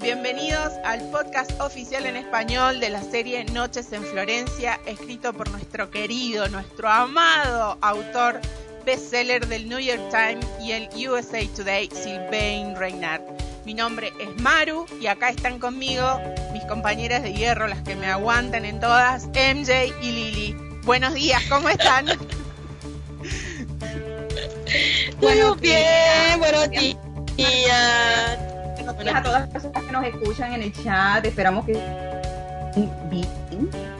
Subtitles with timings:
[0.00, 5.90] Bienvenidos al podcast oficial en español de la serie Noches en Florencia, escrito por nuestro
[5.90, 8.40] querido, nuestro amado autor
[8.84, 13.22] bestseller del New York Times y el USA Today, Sylvain Reynard.
[13.64, 16.20] Mi nombre es Maru y acá están conmigo
[16.52, 20.56] mis compañeras de hierro, las que me aguantan en todas, MJ y Lily.
[20.84, 22.06] Buenos días, ¿cómo están?
[25.20, 26.96] Bueno, bien, buenos días.
[28.98, 31.24] Gracias a todas las personas que nos escuchan en el chat.
[31.24, 31.72] Esperamos que
[33.10, 33.97] bien.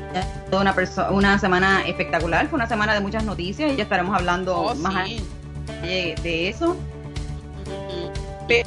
[0.51, 0.75] Toda una,
[1.11, 5.07] una semana espectacular, fue una semana de muchas noticias y ya estaremos hablando Oh, más
[5.09, 5.23] sí.
[5.83, 6.77] de, de eso.
[8.49, 8.65] Pe-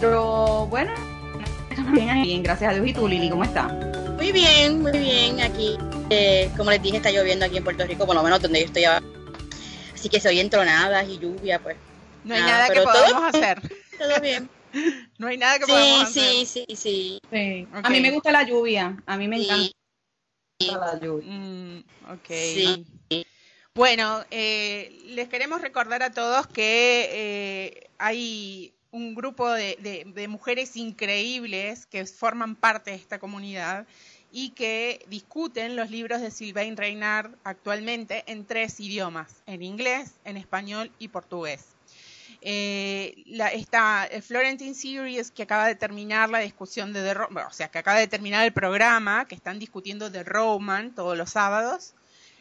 [0.00, 0.92] Pero bueno,
[1.92, 2.86] bien, bien, gracias a Dios.
[2.86, 3.72] ¿Y tú, Lili, cómo estás?
[4.16, 5.40] Muy bien, muy bien.
[5.40, 5.76] Aquí,
[6.10, 8.66] eh, como les dije, está lloviendo aquí en Puerto Rico, por lo menos donde yo
[8.66, 9.04] estoy ahora.
[9.94, 11.76] Así que se oyen tronadas y lluvia, pues.
[12.24, 13.60] No hay Ah, nada que todo- podamos hacer.
[13.98, 14.48] Todo bien.
[15.18, 16.46] No hay nada que Sí, podamos hacer.
[16.46, 17.18] sí, sí, sí.
[17.30, 17.68] Sí.
[17.72, 18.96] A mí me gusta la lluvia.
[19.06, 19.72] A mí me Sí.
[20.60, 21.26] encanta la lluvia.
[21.30, 21.78] Mm,
[22.12, 22.28] ok.
[22.28, 22.86] Sí.
[23.74, 30.28] Bueno, eh, les queremos recordar a todos que eh, hay un grupo de, de- de
[30.28, 33.86] mujeres increíbles que forman parte de esta comunidad
[34.30, 40.36] y que discuten los libros de Sylvain Reynard actualmente en tres idiomas, en inglés, en
[40.36, 41.71] español y portugués.
[42.44, 47.28] Eh, la, esta eh, Florentine Series que acaba de terminar la discusión de The Ro-
[47.30, 51.16] bueno, o sea, que acaba de terminar el programa, que están discutiendo The Roman todos
[51.16, 51.94] los sábados.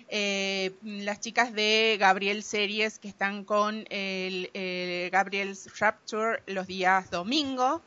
[0.09, 7.09] Eh, las chicas de Gabriel Series que están con el, el Gabriel's Rapture los días
[7.11, 7.81] domingo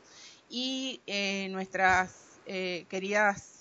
[0.49, 2.11] y eh, nuestras
[2.89, 3.54] queridas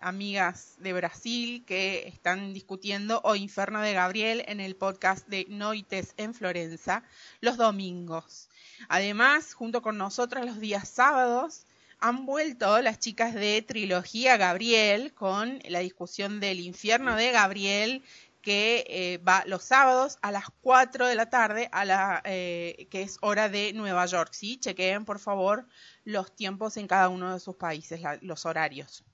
[0.00, 6.14] amigas de Brasil que están discutiendo O Inferno de Gabriel en el podcast de Noites
[6.16, 7.02] en Florencia
[7.40, 8.48] los domingos.
[8.88, 11.64] Además, junto con nosotros los días sábados,
[12.00, 18.02] han vuelto las chicas de Trilogía Gabriel con la discusión del infierno de Gabriel
[18.42, 23.02] que eh, va los sábados a las 4 de la tarde, a la, eh, que
[23.02, 24.32] es hora de Nueva York.
[24.32, 24.58] ¿sí?
[24.58, 25.66] Chequeen, por favor,
[26.04, 29.04] los tiempos en cada uno de sus países, la- los horarios.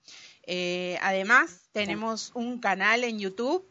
[0.46, 3.66] Eh, además, tenemos un canal en YouTube,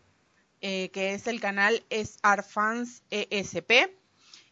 [0.60, 3.96] que es el canal es Arfans ESP.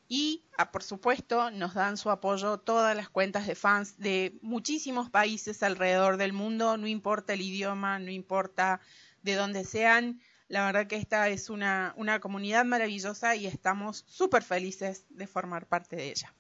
[0.10, 5.10] Y, ah, por supuesto, nos dan su apoyo todas las cuentas de fans de muchísimos
[5.10, 8.82] países alrededor del mundo, no importa el idioma, no importa
[9.22, 10.20] de dónde sean.
[10.52, 15.66] La verdad que esta es una, una comunidad maravillosa y estamos súper felices de formar
[15.66, 16.34] parte de ella.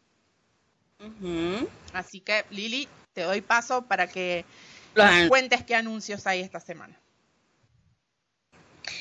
[1.93, 4.43] Así que, Lili, te doy paso para que
[4.95, 6.99] nos cuentes qué anuncios hay esta semana.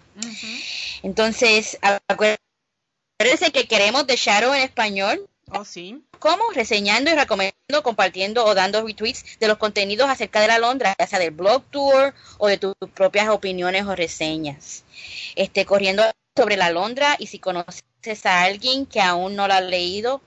[1.04, 1.78] Entonces,
[2.08, 6.04] acuérdense que queremos The Shadow en español Oh, sí.
[6.20, 6.44] ¿Cómo?
[6.54, 11.08] Reseñando y recomendando, compartiendo o dando retweets de los contenidos acerca de la Londra, ya
[11.08, 14.84] sea del blog tour o de tus propias opiniones o reseñas.
[15.36, 16.04] Este, corriendo
[16.36, 20.20] sobre la Londra y si conoces a alguien que aún no lo ha leído,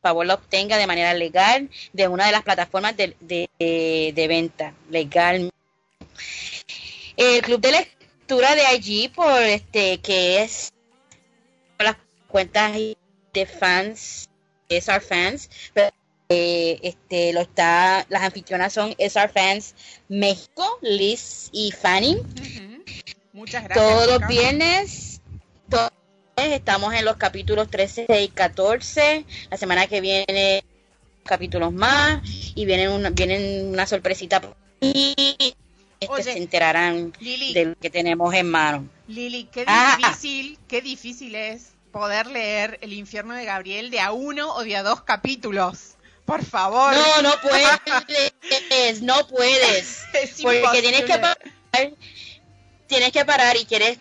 [0.00, 3.48] por favor lo obtenga de manera legal de una de las plataformas de, de,
[4.14, 5.50] de venta legal.
[7.16, 10.72] El club de lectura de allí, por este, que es
[11.78, 11.96] las
[12.28, 14.28] cuentas de fans
[14.68, 15.90] SR Fans, pero
[16.28, 19.74] eh, este, lo está, las anfitrionas son SR Fans
[20.08, 22.18] México, Liz y Fanny.
[23.32, 23.86] Muchas gracias.
[23.86, 25.20] Todos los viernes,
[25.70, 25.90] todos
[26.36, 29.24] estamos en los capítulos 13 y 14.
[29.50, 30.64] La semana que viene
[31.24, 32.22] capítulos más
[32.54, 34.40] y vienen una, vienen una sorpresita
[34.80, 35.14] y
[36.00, 38.88] este, Oye, se enterarán Lili, de lo que tenemos en mano.
[39.08, 39.96] Lili, qué Ah.
[39.98, 44.76] difícil, qué difícil es poder leer El infierno de Gabriel de a uno o de
[44.76, 45.94] a dos capítulos.
[46.24, 46.94] Por favor.
[46.94, 50.02] No, no puedes, no puedes.
[50.12, 50.82] Es Porque imposible.
[50.82, 51.38] tienes que parar,
[52.86, 53.98] tienes que parar y quieres,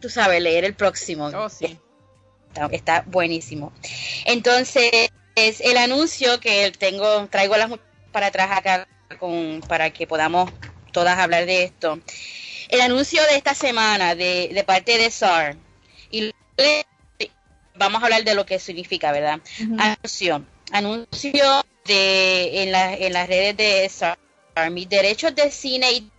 [0.00, 1.26] tú sabes, leer el próximo.
[1.26, 1.78] Oh, sí.
[2.48, 3.72] Está, está buenísimo.
[4.24, 7.70] Entonces, el anuncio que tengo, traigo las
[8.12, 8.88] para atrás acá
[9.18, 10.50] con, para que podamos
[10.92, 12.00] todas hablar de esto.
[12.68, 15.56] El anuncio de esta semana de, de parte de SAR.
[16.10, 16.32] Y
[17.78, 19.40] vamos a hablar de lo que significa, ¿verdad?
[19.78, 20.44] Anuncio.
[20.72, 24.18] Anuncio de, en, la- en las redes de SAR.
[24.70, 26.10] Mis derechos de cine y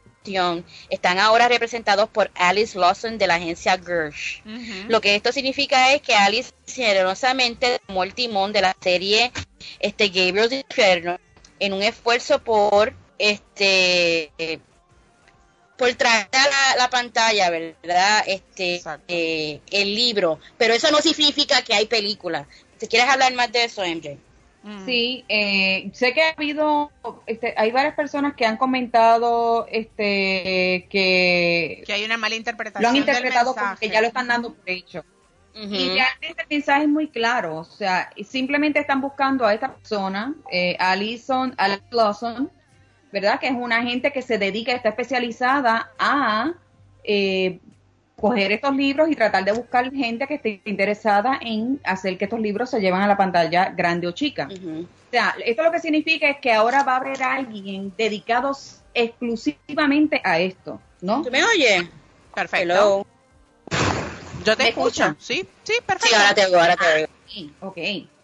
[0.91, 4.43] están ahora representados por Alice Lawson de la agencia Gersh.
[4.87, 9.31] Lo que esto significa es que Alice generosamente tomó el timón de la serie
[9.79, 11.17] este Gabriel's Inferno
[11.59, 14.31] en un esfuerzo por este
[15.79, 18.23] por traer a la, la pantalla, ¿verdad?
[18.27, 22.45] Este eh, el libro, pero eso no significa que hay película.
[22.77, 24.17] ¿Te quieres hablar más de eso, MJ?
[24.61, 24.85] Mm.
[24.85, 26.91] Sí, eh, sé que ha habido,
[27.25, 32.83] este, hay varias personas que han comentado este, que Que hay una mala interpretación.
[32.83, 33.87] lo han del interpretado como mensaje.
[33.87, 35.05] que ya lo están dando por hecho.
[35.55, 40.33] Y realmente el mensaje es muy claro, o sea, simplemente están buscando a esta persona,
[40.51, 41.53] eh, Alison,
[41.91, 42.49] Lawson,
[43.11, 43.39] ¿verdad?
[43.39, 46.53] Que es una gente que se dedica, está especializada a
[47.03, 47.59] eh,
[48.15, 52.39] coger estos libros y tratar de buscar gente que esté interesada en hacer que estos
[52.39, 54.47] libros se lleven a la pantalla grande o chica.
[54.51, 58.51] O sea, esto lo que significa es que ahora va a haber alguien dedicado
[58.93, 61.21] exclusivamente a esto, ¿no?
[61.23, 61.83] ¿Tú me oyes?
[62.35, 62.73] Perfecto.
[62.73, 63.07] Hello.
[64.45, 64.87] Yo te ¿Me escucho.
[64.87, 65.17] escuchan?
[65.19, 66.07] Sí, sí, perfecto.
[66.07, 67.07] Sí, ahora te oigo, ahora te oigo.
[67.27, 67.77] Sí, ok.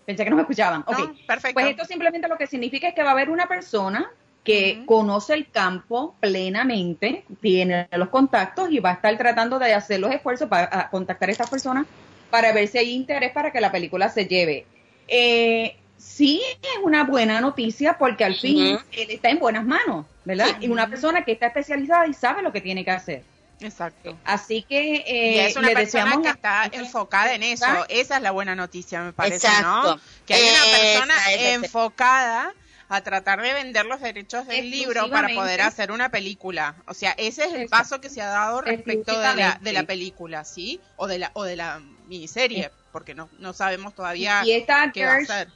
[0.05, 0.81] Pensé que no me escuchaban.
[0.85, 0.99] Ok.
[0.99, 1.53] No, perfecto.
[1.53, 4.09] Pues esto simplemente lo que significa es que va a haber una persona
[4.45, 9.99] que conoce el campo plenamente, tiene los contactos y va a estar tratando de hacer
[9.99, 11.87] los esfuerzos para a contactar a estas personas
[12.29, 14.65] para ver si hay interés para que la película se lleve.
[15.07, 20.47] Eh, sí es una buena noticia porque al fin él está en buenas manos, ¿verdad?
[20.59, 20.67] Sí.
[20.67, 23.23] Y una persona que está especializada y sabe lo que tiene que hacer.
[23.61, 24.15] Exacto.
[24.25, 27.65] Así que y eh, es una le persona deseamos que está enfocada en eso.
[27.89, 29.95] Esa es la buena noticia, me parece, Exacto.
[29.95, 30.01] ¿no?
[30.27, 32.53] Que hay una persona enfocada
[32.89, 36.75] a tratar de vender los derechos del libro para poder hacer una película.
[36.87, 39.83] O sea, ese es el paso que se ha dado respecto de la, de la
[39.83, 40.79] película, ¿sí?
[40.95, 45.05] O de la, o de la miniserie, porque no, no sabemos todavía y esta qué
[45.05, 45.49] va a ser.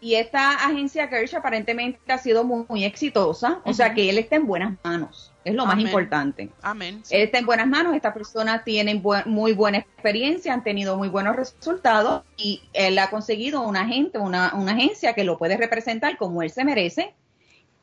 [0.00, 4.36] Y esta agencia Gersh aparentemente ha sido muy, muy exitosa, o sea que él está
[4.36, 6.50] en buenas manos, es lo más importante.
[6.62, 7.00] Amén.
[7.04, 7.14] sí.
[7.14, 11.08] Él está en buenas manos, estas personas tienen buen- muy buena experiencia, han tenido muy
[11.08, 16.16] buenos resultados y él ha conseguido un agente, una, una agencia que lo puede representar
[16.16, 17.14] como él se merece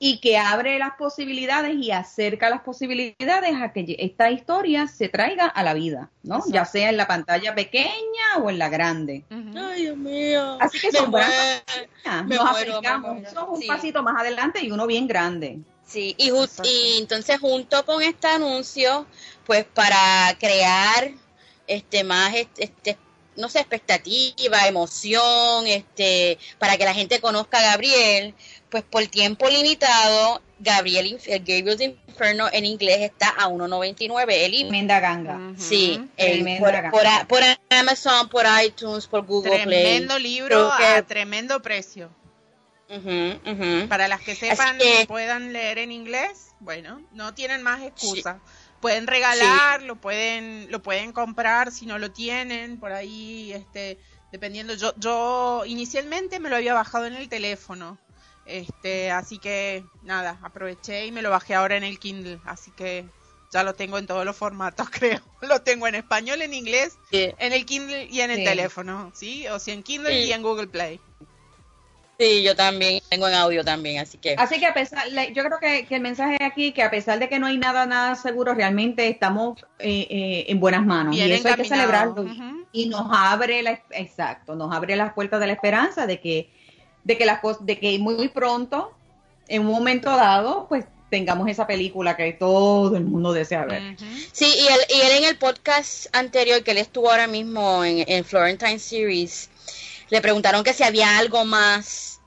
[0.04, 5.46] y que abre las posibilidades y acerca las posibilidades a que esta historia se traiga
[5.46, 6.38] a la vida, ¿no?
[6.38, 6.54] Exacto.
[6.56, 9.24] Ya sea en la pantalla pequeña o en la grande.
[9.30, 10.58] Ay, Dios mío.
[10.60, 11.32] Así que Me son buenas
[12.26, 12.82] nos muero.
[13.32, 13.68] Son un Sí.
[13.68, 15.60] pasito más adelante y uno bien grande.
[15.92, 16.32] Sí, y,
[16.64, 19.06] y entonces junto con este anuncio,
[19.46, 21.12] pues para crear
[21.68, 22.98] este más este, este,
[23.36, 28.36] no sé, expectativa, emoción, este, para que la gente conozca a Gabriel,
[28.70, 34.52] pues por tiempo limitado, Gabriel el Gabriel's Inferno en inglés está a 1.99 el.
[34.52, 35.40] Tremenda ganga.
[35.58, 36.60] Sí, el- Tremenda
[36.92, 37.28] por, ganga.
[37.28, 40.24] por Amazon, por iTunes, por Google Tremendo Play.
[40.24, 42.10] libro Creo que- a tremendo precio.
[43.88, 48.40] Para las que sepan que- y puedan leer en inglés, bueno, no tienen más excusa.
[48.80, 53.98] Pueden regalar, lo pueden lo pueden comprar si no lo tienen, por ahí este
[54.32, 57.98] dependiendo yo yo inicialmente me lo había bajado en el teléfono.
[58.46, 63.06] Este, así que nada, aproveché y me lo bajé ahora en el Kindle, así que
[63.52, 65.22] ya lo tengo en todos los formatos, creo.
[65.42, 66.98] Lo tengo en español, en inglés,
[67.38, 69.48] en el Kindle y en el teléfono, ¿sí?
[69.48, 71.00] O si en Kindle y en Google Play.
[72.22, 74.36] Sí, yo también tengo en audio también, así que.
[74.38, 77.40] Así que a pesar, yo creo que, el mensaje aquí que a pesar de que
[77.40, 81.56] no hay nada nada seguro, realmente estamos eh, eh, en buenas manos y eso hay
[81.56, 82.28] que celebrarlo
[82.72, 86.52] y nos abre la, exacto, nos abre las puertas de la esperanza de que
[87.04, 88.92] de que las de que muy pronto,
[89.48, 93.98] en un momento dado, pues tengamos esa película que todo el mundo desea ver.
[94.32, 98.06] Sí, y él, y él en el podcast anterior que él estuvo ahora mismo en,
[98.08, 99.50] en Florentine Series,
[100.12, 102.22] le preguntaron que si había algo más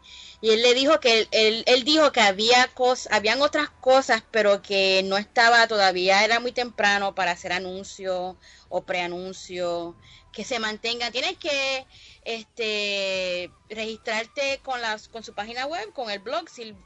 [0.45, 4.61] y él le dijo que él, él, dijo que había cosas, habían otras cosas, pero
[4.61, 8.37] que no estaba todavía, era muy temprano para hacer anuncio
[8.69, 9.97] o preanuncio,
[10.35, 11.13] que se mantengan.
[11.13, 11.87] Tienes que
[12.25, 16.77] este registrarte con las con su página web, con el blog sil,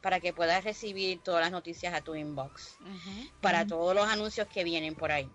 [0.00, 2.76] para que puedas recibir todas las noticias a tu inbox
[3.40, 5.28] para todos los anuncios que vienen por ahí.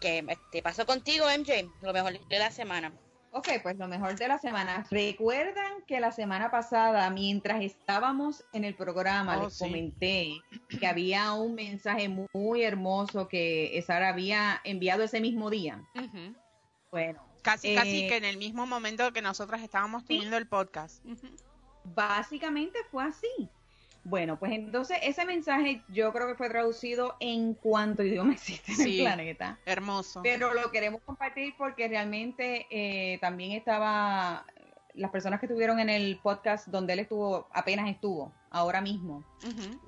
[0.00, 2.92] Que te este, pasó contigo, MJ, lo mejor de la semana.
[3.30, 4.86] Ok, pues lo mejor de la semana.
[4.90, 10.32] Recuerdan que la semana pasada, mientras estábamos en el programa, oh, les comenté
[10.68, 15.82] que había un mensaje muy hermoso que Sara había enviado ese mismo día.
[16.90, 17.22] Bueno.
[17.42, 21.04] Casi, casi eh, que en el mismo momento que nosotras estábamos teniendo el podcast.
[21.84, 23.50] Básicamente fue así.
[24.08, 28.80] Bueno, pues entonces ese mensaje yo creo que fue traducido en cuanto idioma existe en
[28.80, 29.58] el planeta.
[29.66, 30.22] Hermoso.
[30.22, 34.46] Pero lo queremos compartir porque realmente eh, también estaba
[34.94, 39.24] las personas que estuvieron en el podcast donde él estuvo, apenas estuvo, ahora mismo.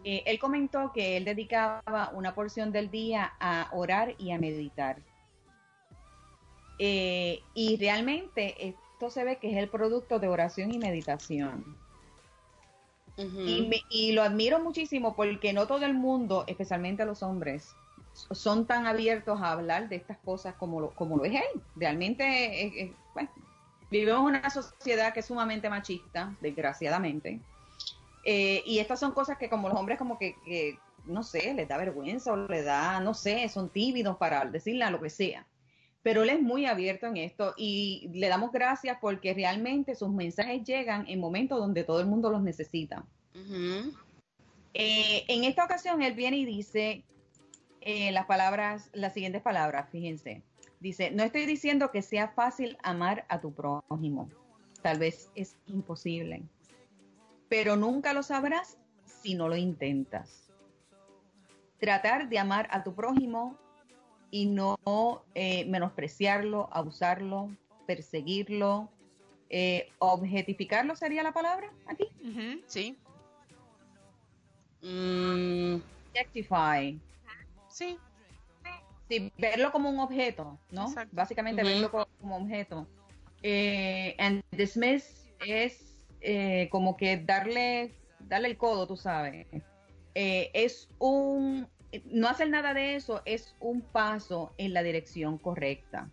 [0.04, 4.98] Eh, él comentó que él dedicaba una porción del día a orar y a meditar.
[6.78, 11.64] Eh, y realmente esto se ve que es el producto de oración y meditación
[13.90, 17.74] y, lo admiro muchísimo porque no todo el mundo, especialmente los hombres,
[18.12, 21.62] son tan abiertos a hablar de estas cosas como lo, como lo es él.
[21.76, 22.92] Realmente,
[23.90, 27.40] vivimos en una sociedad que es sumamente machista, desgraciadamente.
[28.24, 30.34] Eh, y estas son cosas que como los hombres como que,
[31.06, 34.90] no sé, les da vergüenza o les da, no sé, son tímidos para decirle a
[34.90, 35.46] lo que sea.
[36.02, 40.64] Pero él es muy abierto en esto y le damos gracias porque realmente sus mensajes
[40.64, 43.04] llegan en momentos donde todo el mundo los necesita.
[44.72, 47.04] Eh, en esta ocasión él viene y dice
[47.80, 50.42] eh, las palabras, las siguientes palabras, fíjense.
[50.80, 54.30] Dice, no estoy diciendo que sea fácil amar a tu prójimo.
[54.82, 56.42] Tal vez es imposible.
[57.48, 60.50] Pero nunca lo sabrás si no lo intentas.
[61.78, 63.58] Tratar de amar a tu prójimo
[64.30, 64.78] y no
[65.34, 67.50] eh, menospreciarlo, abusarlo,
[67.86, 68.88] perseguirlo,
[69.48, 72.08] eh, objetificarlo sería la palabra aquí.
[72.66, 72.96] sí.
[74.82, 75.80] Mm.
[76.10, 76.98] Objectify.
[77.68, 77.98] Sí.
[79.08, 80.94] Sí, verlo como un objeto, ¿no?
[81.10, 82.86] Básicamente verlo como, objeto.
[83.42, 89.46] Eh, and dismiss es eh, como que darle, darle el codo, tú sabes.
[90.14, 91.66] es un
[92.04, 96.08] no hacer nada de eso es un paso en la dirección correcta.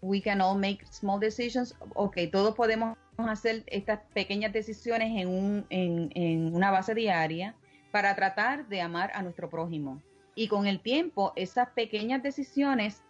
[0.00, 1.76] We can all make small decisions.
[1.94, 7.54] Ok, todos podemos hacer estas pequeñas decisiones en, un, en, una base diaria
[7.90, 10.02] para tratar de amar a nuestro prójimo.
[10.34, 13.02] Y con el tiempo, esas pequeñas decisiones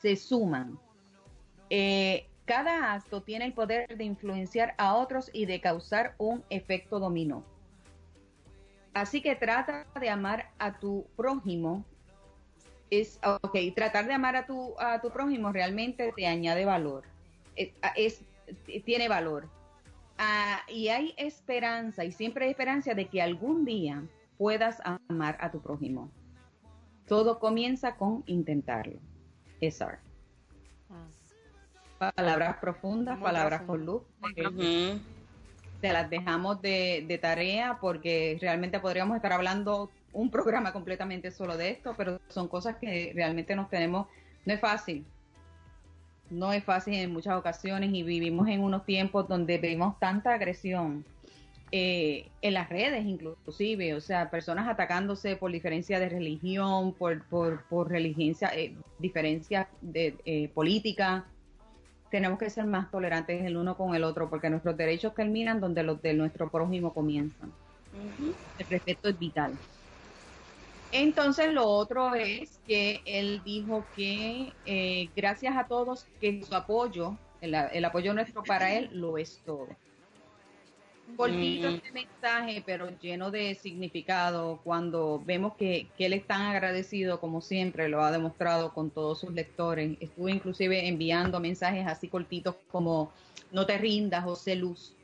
[0.00, 0.78] se suman.
[1.70, 7.00] Eh, cada acto tiene el poder de influenciar a otros y de causar un efecto
[7.00, 7.44] dominó.
[8.96, 11.84] Así que trata de amar a tu prójimo.
[12.88, 17.04] Es, ok, tratar de amar a tu, a tu prójimo realmente te añade valor.
[17.94, 18.22] Es,
[18.86, 19.50] tiene valor.
[20.16, 24.02] Ah, y hay esperanza, y siempre hay esperanza de que algún día
[24.38, 26.10] puedas amar a tu prójimo.
[27.06, 28.98] Todo comienza con intentarlo.
[29.60, 29.98] Esar.
[30.88, 32.12] Ah.
[32.16, 34.04] Palabras profundas, palabras con luz
[35.80, 41.70] te las dejamos de, tarea porque realmente podríamos estar hablando un programa completamente solo de
[41.70, 44.06] esto, pero son cosas que realmente nos tenemos,
[44.44, 45.04] no es fácil,
[46.30, 51.04] no es fácil en muchas ocasiones y vivimos en unos tiempos donde vemos tanta agresión
[51.72, 57.64] eh, en las redes inclusive, o sea, personas atacándose por diferencia de religión, por, por,
[57.64, 61.26] por eh, diferencias de eh, política,
[62.10, 65.82] tenemos que ser más tolerantes el uno con el otro porque nuestros derechos terminan donde
[65.82, 67.52] los de nuestro prójimo comienzan.
[68.58, 69.54] El respeto es vital.
[70.92, 77.16] Entonces lo otro es que él dijo que eh, gracias a todos que su apoyo,
[77.40, 79.68] el, apoyo nuestro para él lo es todo.
[81.16, 84.60] Cortito este mensaje, pero lleno de significado.
[84.64, 89.20] Cuando vemos que, que él es tan agradecido, como siempre lo ha demostrado con todos
[89.20, 89.96] sus lectores.
[90.00, 93.12] Estuve inclusive enviando mensajes así cortitos como
[93.52, 94.94] no te rindas, José Luz.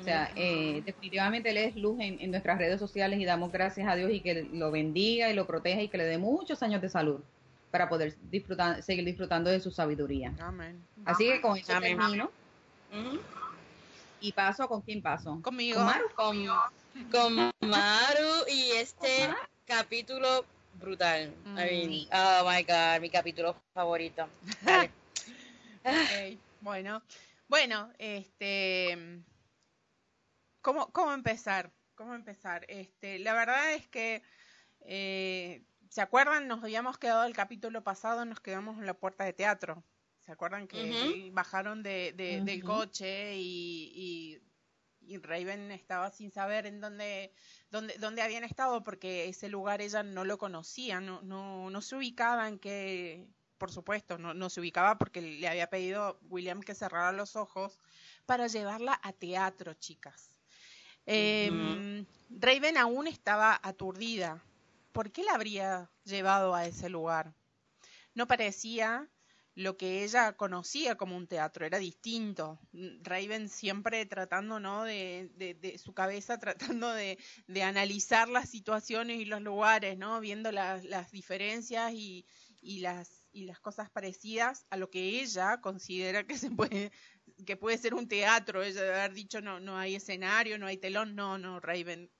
[0.00, 3.86] O sea, eh, definitivamente él es luz en, en, nuestras redes sociales y damos gracias
[3.86, 6.80] a Dios y que lo bendiga y lo proteja y que le dé muchos años
[6.80, 7.20] de salud
[7.70, 10.34] para poder disfrutar, seguir disfrutando de su sabiduría.
[10.40, 10.82] Amén.
[11.04, 12.30] Así que con eso termino.
[14.20, 15.40] Y paso, ¿con quién paso?
[15.42, 15.78] Conmigo.
[15.78, 16.08] Con Maru.
[17.10, 17.34] Con,
[17.68, 19.34] Maru y este
[19.64, 21.34] capítulo brutal.
[21.46, 24.28] I mean, oh my God, mi capítulo favorito.
[25.84, 26.38] okay.
[26.60, 27.02] Bueno,
[27.48, 29.22] bueno, este,
[30.60, 31.70] ¿cómo, cómo empezar?
[31.94, 32.64] ¿Cómo empezar?
[32.68, 34.22] Este, la verdad es que
[34.82, 36.46] eh, ¿Se acuerdan?
[36.46, 39.82] Nos habíamos quedado el capítulo pasado, nos quedamos en la puerta de teatro.
[40.30, 44.40] ¿Se acuerdan que bajaron de, del coche y,
[45.02, 47.32] y, Raven estaba sin saber en dónde,
[47.68, 51.96] dónde, dónde habían estado porque ese lugar ella no lo conocía, no, no, no se
[51.96, 53.26] ubicaba en que,
[53.58, 57.80] por supuesto, no, no se ubicaba porque le había pedido William que cerrara los ojos
[58.24, 60.30] para llevarla a teatro, chicas.
[61.06, 64.40] Em, Raven aún estaba aturdida.
[64.92, 67.34] ¿por qué la habría llevado a ese lugar?
[68.14, 69.08] No parecía
[69.60, 72.58] lo que ella conocía como un teatro, era distinto.
[73.02, 74.84] Raven siempre tratando, ¿no?
[74.84, 76.38] De, de, su cabeza,
[76.78, 80.18] tratando de, de, analizar las situaciones y los lugares, ¿no?
[80.20, 82.24] Viendo las diferencias y,
[82.62, 86.90] y, las, y las cosas parecidas a lo que ella considera que se puede,
[87.44, 90.78] que puede ser un teatro, ella debe haber dicho no, no hay escenario, no hay
[90.78, 92.10] telón, no, no, Raven.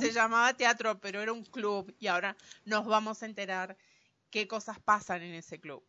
[0.00, 3.76] Se llamaba teatro, pero era un club y ahora nos vamos a enterar
[4.30, 5.84] qué cosas pasan en ese club.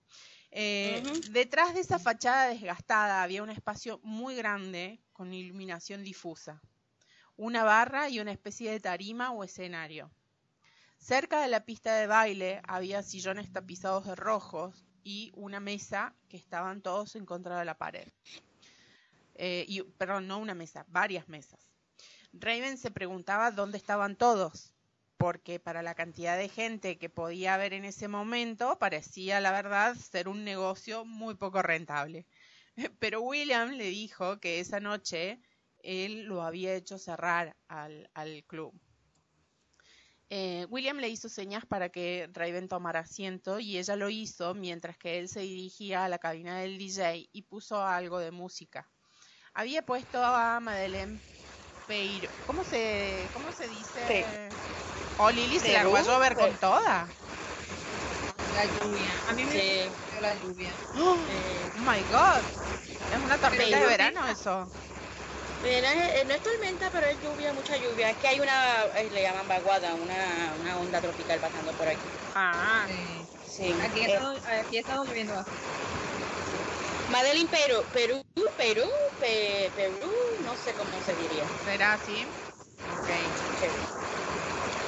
[0.51, 6.61] Eh, detrás de esa fachada desgastada había un espacio muy grande con iluminación difusa,
[7.37, 10.11] una barra y una especie de tarima o escenario.
[10.97, 16.37] Cerca de la pista de baile había sillones tapizados de rojos y una mesa que
[16.37, 18.07] estaban todos en contra de la pared.
[19.35, 21.71] Eh, y, perdón, no una mesa, varias mesas.
[22.33, 24.73] Raven se preguntaba dónde estaban todos,
[25.21, 29.95] porque para la cantidad de gente que podía haber en ese momento parecía, la verdad,
[29.95, 32.25] ser un negocio muy poco rentable.
[32.99, 35.39] Pero William le dijo que esa noche
[35.83, 38.73] él lo había hecho cerrar al, club.
[40.31, 44.97] Eh, William le hizo señas para que Raven tomara asiento y ella lo hizo mientras
[44.97, 48.89] que él se dirigía a la cabina del DJ y puso algo de música
[49.53, 51.19] había puesto a Madeleine
[51.91, 52.29] Peiro.
[52.47, 54.49] ¿Cómo se, cómo se dice?
[55.17, 57.05] O oh, Lili se largó a llover con toda.
[58.55, 59.11] La lluvia.
[59.27, 59.91] A mí me sí.
[60.21, 60.71] la lluvia.
[60.97, 61.17] Oh,
[61.79, 62.43] my god.
[63.11, 64.65] Es una tormenta de verano eso.
[65.63, 68.11] Mira, eh, no es tormenta, pero es lluvia, mucha lluvia.
[68.11, 72.07] Es que hay una, eh, le llaman vaguada, una, una onda tropical pasando por aquí.
[72.35, 72.85] Ah,
[73.45, 73.75] sí.
[73.83, 75.59] Aquí, ha estado, lloviendo bastante.
[77.11, 78.23] Madeline Perú, Perú,
[78.57, 80.20] Perú, Perú,
[80.51, 81.45] no sé cómo se diría.
[81.63, 82.27] ¿Será así?
[82.99, 83.09] Ok.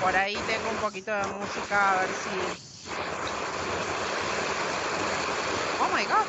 [0.01, 2.31] Por ahí tengo un poquito de música, a ver si...
[5.81, 6.27] Oh my god.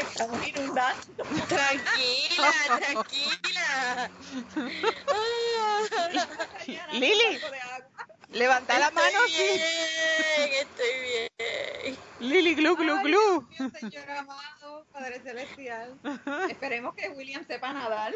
[0.00, 1.24] estamos inundando.
[1.48, 4.10] Tranquila, tranquila.
[6.92, 7.40] Lili,
[8.32, 9.18] levanta la mano.
[9.28, 11.98] Estoy bien, estoy bien.
[12.18, 13.46] Lili, glu, glu, glu.
[15.02, 15.98] Padre Celestial.
[16.48, 18.14] Esperemos que William sepa nadar.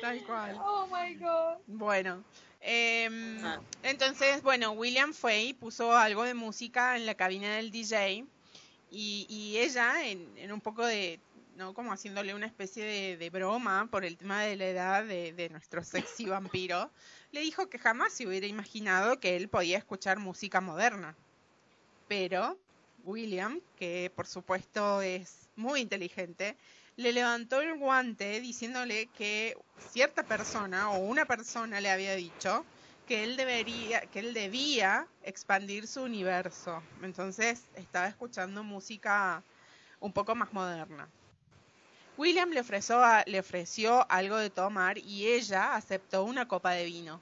[0.00, 0.56] Tal cual.
[0.62, 1.58] Oh my God.
[1.66, 2.22] Bueno.
[2.60, 3.10] Eh,
[3.82, 8.24] entonces, bueno, William fue y puso algo de música en la cabina del DJ
[8.88, 11.18] y, y ella, en, en, un poco de,
[11.56, 11.74] ¿no?
[11.74, 15.48] Como haciéndole una especie de, de broma por el tema de la edad de, de
[15.48, 16.88] nuestro sexy vampiro,
[17.32, 21.16] le dijo que jamás se hubiera imaginado que él podía escuchar música moderna.
[22.06, 22.56] Pero
[23.04, 26.56] William, que por supuesto es muy inteligente,
[26.96, 32.64] le levantó el guante diciéndole que cierta persona o una persona le había dicho
[33.06, 36.82] que él debería, que él debía expandir su universo.
[37.02, 39.42] Entonces estaba escuchando música
[40.00, 41.08] un poco más moderna.
[42.16, 47.20] William le ofreció, le ofreció algo de tomar y ella aceptó una copa de vino.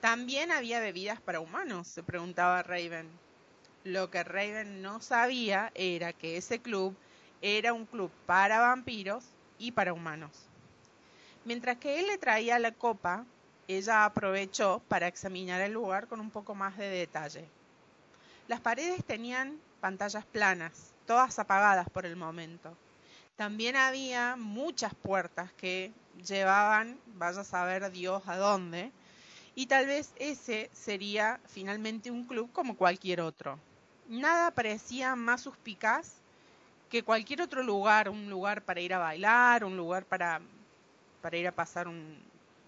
[0.00, 1.88] ¿También había bebidas para humanos?
[1.88, 3.08] se preguntaba Raven.
[3.84, 6.96] Lo que Raven no sabía era que ese club
[7.40, 9.24] era un club para vampiros
[9.58, 10.32] y para humanos.
[11.44, 13.24] Mientras que él le traía la copa,
[13.68, 17.44] ella aprovechó para examinar el lugar con un poco más de detalle.
[18.48, 22.76] Las paredes tenían pantallas planas, todas apagadas por el momento.
[23.36, 25.92] también había muchas puertas que
[26.26, 28.90] llevaban, vaya a saber Dios a dónde,
[29.54, 33.58] y tal vez ese sería finalmente un club como cualquier otro.
[34.08, 36.14] Nada parecía más suspicaz
[36.88, 40.40] que cualquier otro lugar, un lugar para ir a bailar, un lugar para,
[41.20, 42.18] para ir a pasar un,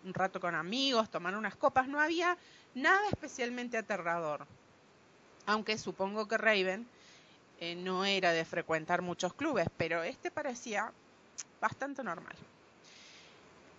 [0.05, 2.37] rato con amigos, tomar unas copas, no había
[2.75, 4.47] nada especialmente aterrador.
[5.47, 6.87] Aunque supongo que Raven
[7.59, 10.93] eh, no era de frecuentar muchos clubes, pero este parecía
[11.61, 12.37] bastante normal.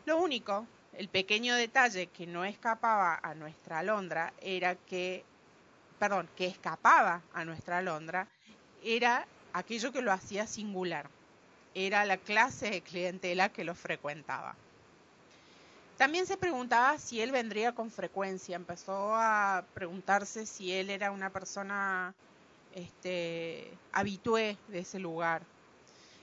[0.05, 5.23] Lo único, el pequeño detalle que no escapaba a nuestra Alondra era que,
[6.01, 8.27] perdón, que escapaba a nuestra Alondra,
[8.83, 11.07] era aquello que lo hacía singular.
[11.75, 14.55] Era la clase de clientela que lo frecuentaba.
[15.97, 18.55] También se preguntaba si él vendría con frecuencia.
[18.55, 22.15] Empezó a preguntarse si él era una persona
[22.73, 25.43] este, habitué de ese lugar.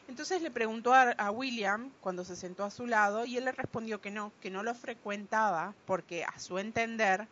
[0.09, 4.01] Entonces le preguntó a, William cuando se sentó a su lado y él le respondió
[4.01, 7.29] que no, que no lo frecuentaba porque a su entender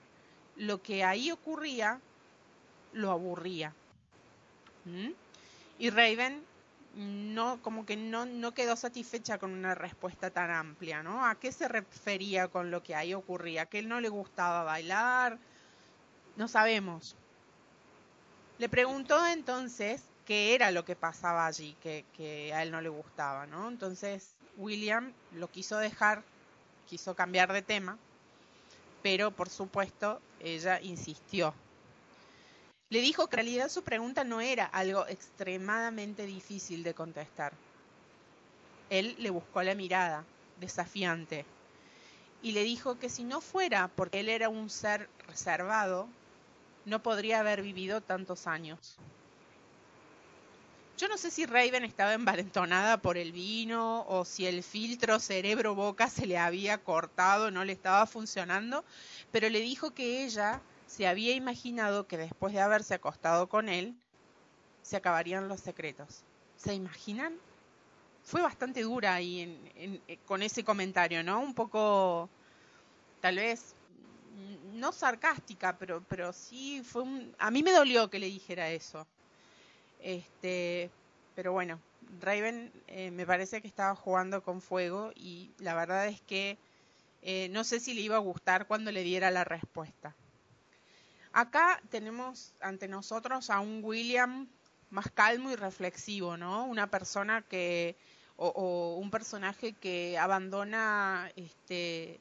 [0.55, 2.01] lo que ahí ocurría
[2.97, 3.73] lo aburría.
[4.85, 5.11] ¿Mm?
[5.79, 6.43] Y Raven
[6.95, 11.27] no, como que no, no quedó satisfecha con una respuesta tan amplia, ¿no?
[11.27, 13.67] ¿A qué se refería con lo que ahí ocurría?
[13.67, 15.39] ¿Que él no le gustaba bailar?
[16.37, 17.15] No sabemos.
[18.59, 23.47] Le preguntó entonces qué era lo que pasaba allí, que, a él no le gustaba,
[23.47, 23.69] ¿no?
[23.69, 26.23] Entonces William lo quiso dejar,
[26.87, 27.99] quiso cambiar de tema,
[29.03, 31.55] pero por supuesto ella insistió.
[32.89, 37.53] Le dijo que en realidad su pregunta no era algo extremadamente difícil de contestar.
[38.91, 40.25] Él le buscó la mirada,
[40.61, 41.45] desafiante,
[42.43, 46.07] y le dijo que si no fuera porque él era un ser reservado,
[46.85, 48.97] no podría haber vivido tantos años.
[50.97, 56.09] Yo no sé si Raven estaba envalentonada por el vino o si el filtro cerebro-boca
[56.09, 58.85] se le había cortado, no le estaba funcionando,
[59.33, 63.97] pero le dijo que ella se había imaginado que después de haberse acostado con él,
[64.83, 66.23] se acabarían los secretos.
[66.57, 67.35] ¿Se imaginan?
[68.23, 71.41] Fue bastante dura ahí con ese comentario, ¿no?
[71.41, 72.29] Un poco,
[73.21, 73.75] tal vez,
[74.75, 77.35] no sarcástica, pero, pero sí fue un...
[77.39, 79.07] A mí me dolió que le dijera eso.
[80.01, 80.91] Este,
[81.35, 81.81] pero bueno,
[82.21, 86.59] Raven eh, me parece que estaba jugando con fuego y la verdad es que
[87.23, 90.15] eh, no sé si le iba a gustar cuando le diera la respuesta.
[91.37, 94.49] Acá tenemos ante nosotros a un William
[94.89, 96.65] más calmo y reflexivo, ¿no?
[96.65, 97.95] Una persona que
[98.39, 102.19] o, un personaje que abandona este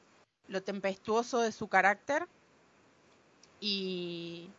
[0.48, 2.28] lo tempestuoso de su carácter
[3.58, 4.50] y,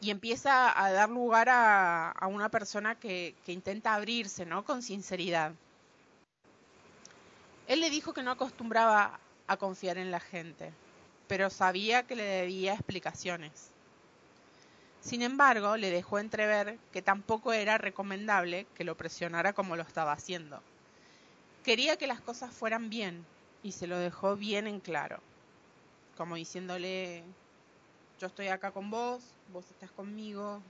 [0.00, 4.64] y empieza a dar lugar a, a una persona que, que, intenta abrirse, ¿no?
[4.64, 5.52] Con sinceridad.
[7.66, 10.72] Él le dijo que no acostumbraba a confiar en la gente,
[11.28, 13.70] pero sabía que le debía explicaciones.
[15.00, 20.12] Sin embargo, le dejó entrever que tampoco era recomendable que lo presionara como lo estaba
[20.12, 20.60] haciendo.
[21.64, 23.24] Quería que las cosas fueran bien
[23.62, 25.20] y se lo dejó bien en claro,
[26.16, 27.22] como diciéndole
[28.18, 30.60] yo estoy acá con vos, vos estás conmigo,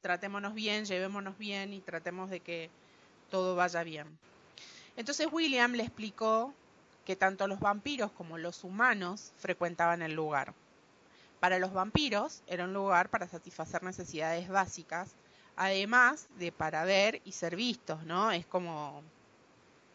[0.00, 2.70] tratémonos bien, llevémonos bien y tratemos de que
[3.30, 4.06] todo vaya bien.
[4.96, 6.52] Entonces William le explicó
[7.08, 10.52] que tanto los vampiros como los humanos frecuentaban el lugar.
[11.40, 15.14] Para los vampiros era un lugar para satisfacer necesidades básicas,
[15.56, 18.30] además de para ver y ser vistos, ¿no?
[18.30, 19.02] Es como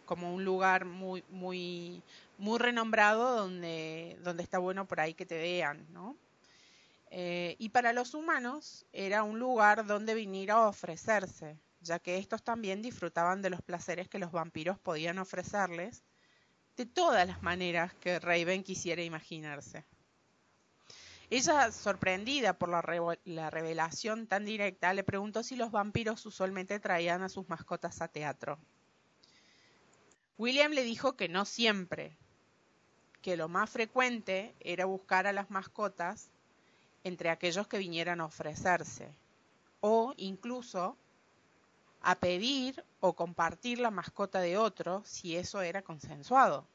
[0.05, 2.01] como un lugar muy muy
[2.39, 6.17] muy renombrado donde donde está bueno por ahí que te vean, ¿no?
[7.11, 12.41] Eh, y para los humanos era un lugar donde venir a ofrecerse, ya que estos
[12.41, 16.01] también disfrutaban de los placeres que los vampiros podían ofrecerles
[16.77, 19.85] de todas las maneras que Raven quisiera imaginarse.
[21.29, 27.23] Ella, sorprendida por la, la, revelación tan directa, le preguntó si los vampiros usualmente traían
[27.23, 28.59] a sus mascotas a teatro.
[30.37, 32.17] William le dijo que no siempre,
[33.21, 36.29] que lo más frecuente era buscar a las mascotas
[37.03, 39.15] entre aquellos que vinieran a ofrecerse
[39.79, 40.97] o incluso
[42.03, 46.67] a pedir o compartir la mascota de otro si eso era consensuado.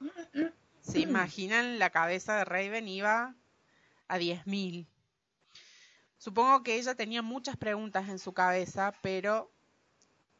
[0.82, 3.34] ¿Se imaginan la cabeza de Raven iba
[4.08, 4.86] a 10.000?
[6.18, 9.50] Supongo que ella tenía muchas preguntas en su cabeza, pero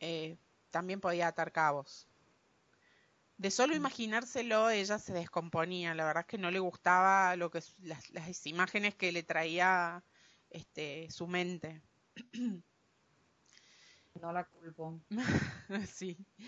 [0.00, 0.36] eh,
[0.70, 2.08] también podía atar cabos
[3.38, 3.76] de solo mm.
[3.76, 8.46] imaginárselo ella se descomponía, la verdad es que no le gustaba lo que las, las
[8.46, 10.04] imágenes que le traía
[10.50, 11.80] este su mente.
[14.20, 15.00] No la culpo.
[15.86, 16.16] sí.
[16.38, 16.44] No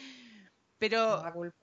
[0.79, 1.57] Pero la culpo.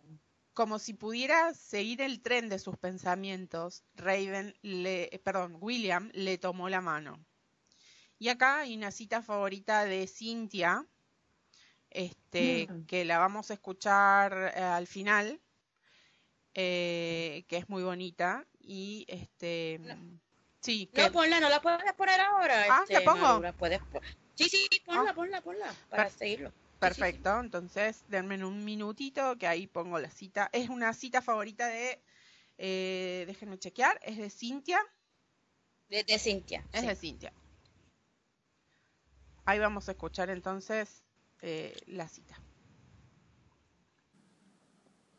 [0.54, 6.38] como si pudiera seguir el tren de sus pensamientos, Raven le, eh, perdón, William le
[6.38, 7.20] tomó la mano.
[8.20, 10.86] Y acá hay una cita favorita de Cynthia,
[11.90, 12.86] este, Mm.
[12.86, 15.40] que la vamos a escuchar eh, al final,
[16.54, 19.80] eh, que es muy bonita y este,
[20.60, 22.66] sí, que No, ponla, no la puedes poner ahora.
[22.70, 23.26] Ah, este, ¿la pongo?
[23.28, 24.02] Maru, la puedes po-
[24.38, 25.14] Sí, sí, ponla, Ah.
[25.14, 26.54] ponla, ponla, para Per- seguirlo.
[26.80, 30.50] Perfecto, entonces denme un minutito que ahí pongo la cita.
[30.54, 32.00] Es una cita favorita de,
[32.60, 34.80] eh, déjenme chequear, es de Cintia,
[35.90, 36.64] De, de Cintia.
[36.72, 36.88] es sí.
[36.88, 37.34] de Cintia.
[39.46, 41.04] Ahí vamos a escuchar entonces
[41.42, 42.40] eh, la cita.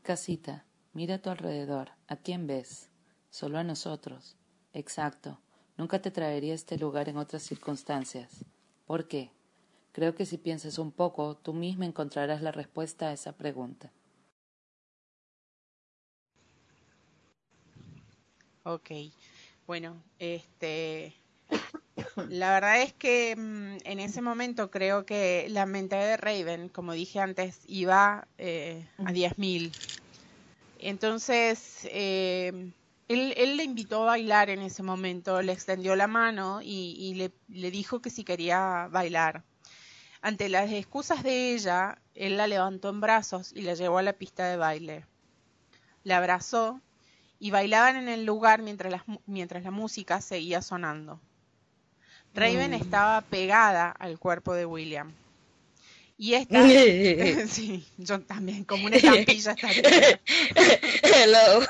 [0.03, 1.91] Casita, mira a tu alrededor.
[2.07, 2.91] ¿A quién ves?
[3.31, 4.37] Solo a nosotros.
[4.73, 5.41] Exacto.
[5.77, 8.45] Nunca te traería a este lugar en otras circunstancias.
[8.89, 9.31] ¿Por qué?
[9.93, 13.93] Creo que si piensas un poco, tú misma encontrarás la respuesta a esa pregunta.
[18.65, 18.91] Ok,
[19.67, 21.13] bueno, este,
[22.31, 26.95] la verdad es que mm, en ese momento creo que la mente de Raven, como
[26.95, 29.71] dije antes, iba eh, a 10.000.
[30.79, 32.73] Entonces, eh,
[33.09, 37.15] él, él le invitó a bailar en ese momento, le extendió la mano y, y
[37.15, 39.45] le, le dijo que si quería bailar.
[40.21, 44.13] Ante las excusas de ella, él la levantó en brazos y la llevó a la
[44.13, 45.07] pista de baile.
[46.05, 46.81] La abrazó
[47.39, 51.21] y bailaban en el lugar mientras la, mientras la música seguía sonando.
[52.35, 55.13] Raven estaba pegada al cuerpo de William.
[56.21, 56.61] Y esta,
[57.49, 60.21] sí, yo también, como una estampilla estaría.
[61.05, 61.61] Hello.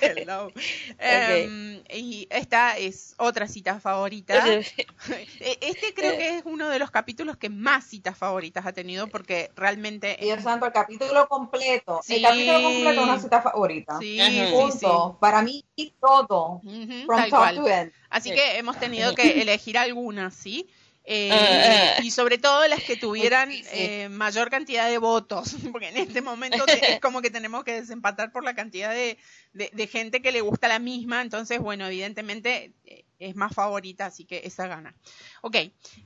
[0.00, 0.52] Hello.
[0.98, 4.44] Em, y esta es otra cita favorita.
[4.48, 9.06] E- Este creo que es uno de los capítulos que más citas favoritas ha tenido
[9.06, 12.00] porque realmente Dios santo, el capítulo completo.
[12.04, 12.16] Sí.
[12.16, 13.98] El capítulo completo es una cita favorita.
[14.00, 14.30] sí, Ajá.
[14.30, 15.16] sí, Punto.
[15.20, 15.64] Para mí,
[16.00, 16.60] todo.
[17.06, 17.92] From top to end.
[18.10, 18.34] Así Sí.
[18.34, 20.68] que hemos tenido que elegir algunas, ¿sí?
[21.04, 22.02] Eh, Ah, ah.
[22.02, 26.64] y sobre todo las que tuvieran eh, mayor cantidad de votos, porque en este momento
[26.66, 29.18] es como que tenemos que desempatar por la cantidad de,
[29.52, 34.06] de- de gente que le gusta la misma, entonces, bueno, evidentemente eh, es más favorita,
[34.06, 34.94] así que esa gana.
[35.42, 35.56] Ok,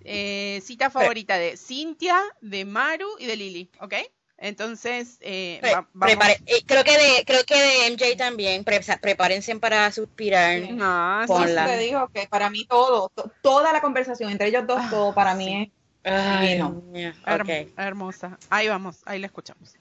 [0.05, 3.95] eh, cita favorita de Cintia, de Maru y de Lili, ¿ok?
[4.38, 6.14] Entonces, eh, Pre- va- vamos.
[6.14, 10.72] prepare- eh, creo que de creo que de MJ también pre- prepárense para suspirar Sí.
[10.72, 11.55] No, sí.
[11.55, 15.14] Te digo que para mí todo, to- toda la conversación entre ellos dos, Ah, todo
[15.14, 15.38] para sí.
[15.38, 15.70] mí es
[16.05, 16.59] Ay.
[16.59, 17.72] Herm- Ok.
[17.79, 18.38] hermosa.
[18.51, 19.75] Ahí vamos, ahí la escuchamos.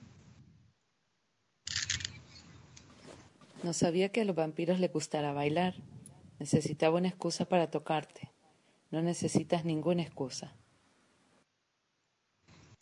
[3.62, 5.74] No sabía que a los vampiros les gustara bailar.
[6.40, 8.32] Necesitaba una excusa para tocarte.
[8.92, 10.54] No necesitas ninguna excusa.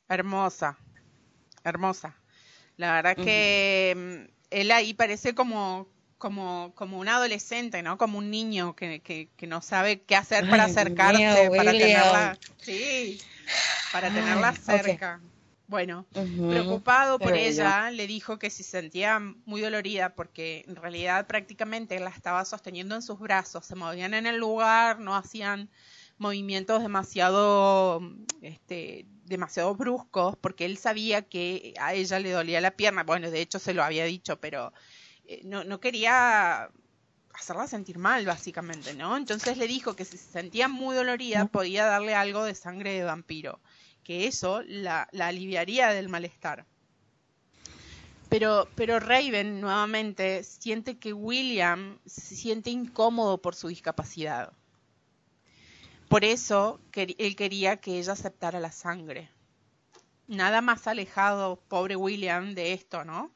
[0.09, 0.77] Hermosa,
[1.63, 2.15] hermosa.
[2.77, 3.93] La verdad que
[4.27, 7.97] mm, él ahí parece como, como, como un adolescente, ¿no?
[7.97, 12.39] Como un niño que, que, que no sabe qué hacer para Ay, acercarse, para tenerla,
[12.57, 13.19] sí,
[13.91, 15.21] para tenerla Ay, cerca.
[15.67, 16.05] Bueno,
[16.47, 22.09] preocupado por ella, le dijo que se sentía muy dolorida porque en realidad prácticamente la
[22.09, 25.69] estaba sosteniendo en sus brazos, se movían en el lugar, no hacían
[26.17, 28.01] movimientos demasiado
[29.33, 33.59] demasiado bruscos porque él sabía que a ella le dolía la pierna, bueno, de hecho
[33.59, 34.71] se lo había dicho, pero
[35.25, 36.69] eh, no, no quería
[37.33, 39.17] hacerla sentir mal, básicamente, ¿no?
[39.17, 43.03] Entonces le dijo que si se sentía muy dolorida podía darle algo de sangre de
[43.03, 43.59] vampiro,
[44.03, 46.65] que eso la, la aliviaría del malestar.
[48.29, 54.53] Pero, pero Raven nuevamente siente que William se siente incómodo por su discapacidad.
[56.13, 59.31] Por eso él quería que ella aceptara la sangre.
[60.27, 63.33] Nada más alejado, pobre William, de esto, ¿no?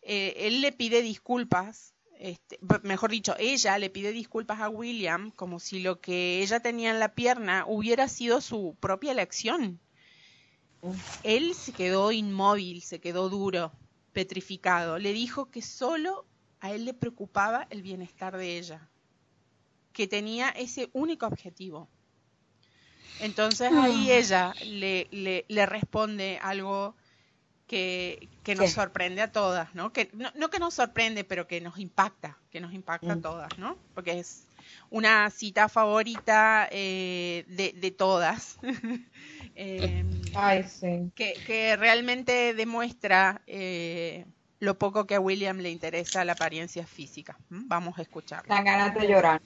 [0.00, 5.58] Eh, él le pide disculpas, este, mejor dicho, ella le pide disculpas a William como
[5.58, 9.80] si lo que ella tenía en la pierna hubiera sido su propia elección.
[11.24, 13.72] Él se quedó inmóvil, se quedó duro,
[14.12, 14.98] petrificado.
[14.98, 16.26] Le dijo que solo
[16.60, 18.88] a él le preocupaba el bienestar de ella,
[19.92, 21.88] que tenía ese único objetivo.
[23.20, 26.94] Entonces ahí ella le, le, le responde algo
[27.66, 28.70] que, que nos ¿Qué?
[28.72, 29.92] sorprende a todas, ¿no?
[29.92, 33.58] Que, no, no que nos sorprende, pero que nos impacta, que nos impacta a todas,
[33.58, 33.76] ¿no?
[33.94, 34.44] Porque es
[34.90, 38.58] una cita favorita eh, de, de todas.
[39.62, 41.10] Em, Ay, sí.
[41.14, 44.24] que, que realmente demuestra eh,
[44.58, 47.36] lo poco que a William le interesa la apariencia física.
[47.50, 47.68] ¿Mm?
[47.68, 48.54] Vamos a escucharla.
[48.54, 49.42] Dan ganas de llorar.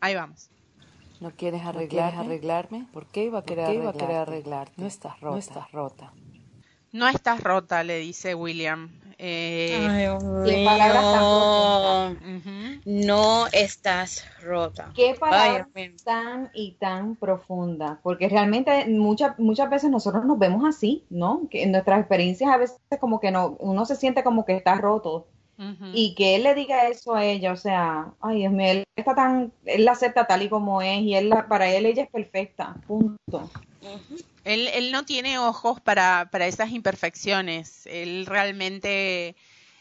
[0.00, 0.48] Ahí vamos.
[1.20, 2.86] ¿No quieres arreglar, arreglarme?
[2.92, 4.74] ¿Por qué iba a querer, iba a querer arreglarte?
[4.76, 5.32] No estás rota.
[5.32, 6.12] No estás rota.
[6.92, 8.90] No estás rota, le dice William.
[9.18, 10.08] Eh, Ay,
[10.44, 12.80] Qué palabras tan.
[12.84, 14.92] No estás rota.
[14.94, 15.68] Qué palabras
[16.04, 21.48] tan y tan profundas, porque realmente muchas muchas veces nosotros nos vemos así, ¿no?
[21.50, 24.74] Que en nuestras experiencias a veces como que no, uno se siente como que está
[24.74, 25.28] roto
[25.94, 29.14] Y que él le diga eso a ella, o sea, ay Dios mío, él está
[29.14, 32.10] tan, él la acepta tal y como es y él la- para él ella es
[32.10, 33.50] perfecta, punto.
[34.44, 37.86] Él, él no tiene ojos para, para esas imperfecciones.
[37.86, 39.34] Él realmente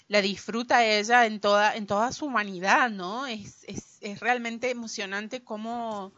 [0.08, 3.28] la disfruta a ella en toda, en toda su humanidad, ¿no?
[3.28, 6.14] Es, es, es realmente emocionante cómo,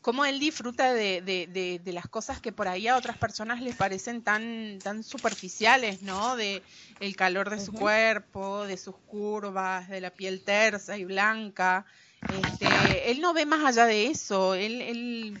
[0.00, 3.60] cómo él disfruta de, de, de, de las cosas que por ahí a otras personas
[3.60, 6.36] les parecen tan, tan superficiales, ¿no?
[6.36, 6.62] De
[7.00, 11.84] el calor de su cuerpo, de sus curvas, de la piel tersa y blanca.
[12.28, 14.54] Este, él no ve más allá de eso.
[14.54, 15.38] Él, él,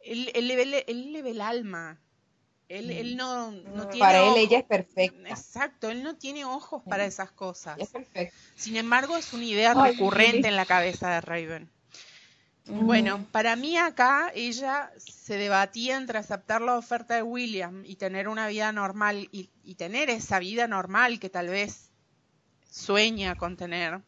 [0.00, 1.98] él, él le, ve, él le ve el alma.
[2.68, 6.44] Él, él no, no tiene Para él ojos- ella es perfecta, Exacto, él no tiene
[6.44, 7.78] ojos para esas cosas.
[7.80, 8.34] es perfecta.
[8.56, 11.70] Sin embargo, es una idea Ay, recurrente en la cabeza de Raven.
[12.68, 18.26] Bueno, para mí acá ella se debatía entre aceptar la oferta de William y tener
[18.26, 21.90] una vida normal y, tener esa vida normal que tal vez
[22.68, 24.00] sueña con tener.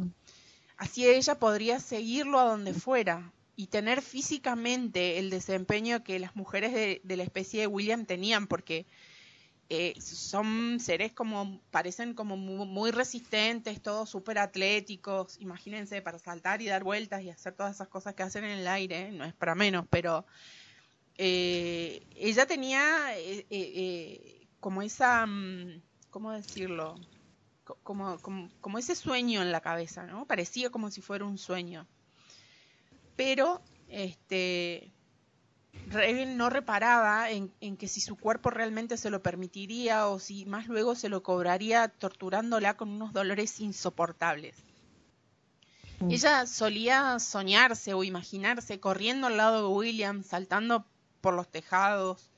[0.77, 7.01] Así ella podría seguirlo a donde fuera y tener físicamente el desempeño que las mujeres
[7.03, 8.87] de la especie de William tenían, porque
[9.71, 16.63] eh, son seres como, parecen como mu- muy, resistentes, todos súper atléticos, imagínense, para saltar
[16.63, 19.35] y dar vueltas y hacer todas esas cosas que hacen en el aire, no es
[19.35, 20.27] para menos, pero
[21.17, 22.83] eh, ella tenía
[23.19, 26.97] eh, como esa, mm, ¿cómo decirlo?
[27.65, 30.27] Co- Como, como, como ese sueño en la cabeza, ¿no?
[30.27, 31.89] Parecía como si fuera un sueño.
[33.17, 34.93] Pero, este,
[35.91, 40.45] Raven no reparaba en, en que si su cuerpo realmente se lo permitiría o si
[40.45, 44.57] más luego se lo cobraría torturándola con unos dolores insoportables.
[46.01, 46.11] Mm.
[46.11, 50.87] Ella solía soñarse o imaginarse corriendo al lado de William, saltando
[51.21, 52.31] por los tejados,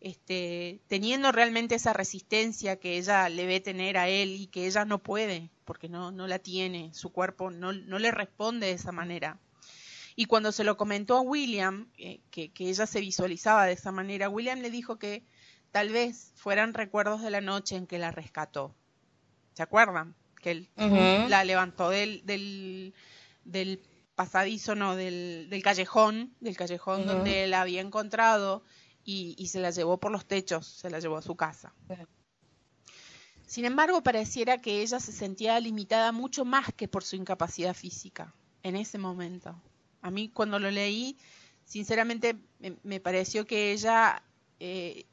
[0.00, 4.84] este, teniendo realmente esa resistencia que ella le ve tener a él y que ella
[4.84, 8.92] no puede, porque no, no la tiene, su cuerpo no, no le responde de esa
[8.92, 9.38] manera.
[10.16, 13.92] Y cuando se lo comentó a William, eh, que, que ella se visualizaba de esa
[13.92, 15.24] manera, William le dijo que
[15.70, 18.74] tal vez fueran recuerdos de la noche en que la rescató.
[19.52, 20.14] ¿Se acuerdan?
[20.40, 20.68] Que él
[21.28, 22.94] la levantó del, del,
[23.44, 23.80] del
[24.14, 28.62] pasadizo, no, del, del callejón, del callejón donde la había encontrado
[29.04, 31.74] y, y se la llevó por los techos, se la llevó a su casa.
[33.46, 38.34] Sin embargo, pareciera que ella se sentía limitada mucho más que por su incapacidad física
[38.62, 39.60] en ese momento.
[40.06, 41.16] A mí cuando lo leí,
[41.64, 42.36] sinceramente
[42.84, 44.22] me, pareció que ella
[44.60, 45.04] eh,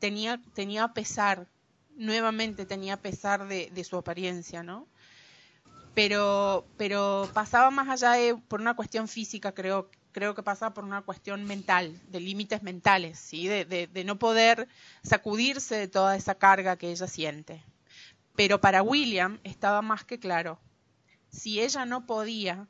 [0.00, 1.46] tenía, tenía pesar,
[1.94, 4.88] nuevamente tenía pesar de, su apariencia, ¿no?
[5.94, 10.82] Pero, pero pasaba más allá de por una cuestión física, creo, creo que pasaba por
[10.82, 13.46] una cuestión mental, de límites mentales, ¿sí?
[13.46, 14.66] De, de, de no poder
[15.04, 17.62] sacudirse de toda esa carga que ella siente.
[18.34, 20.58] Pero para William estaba más que claro,
[21.30, 22.66] si ella no podía,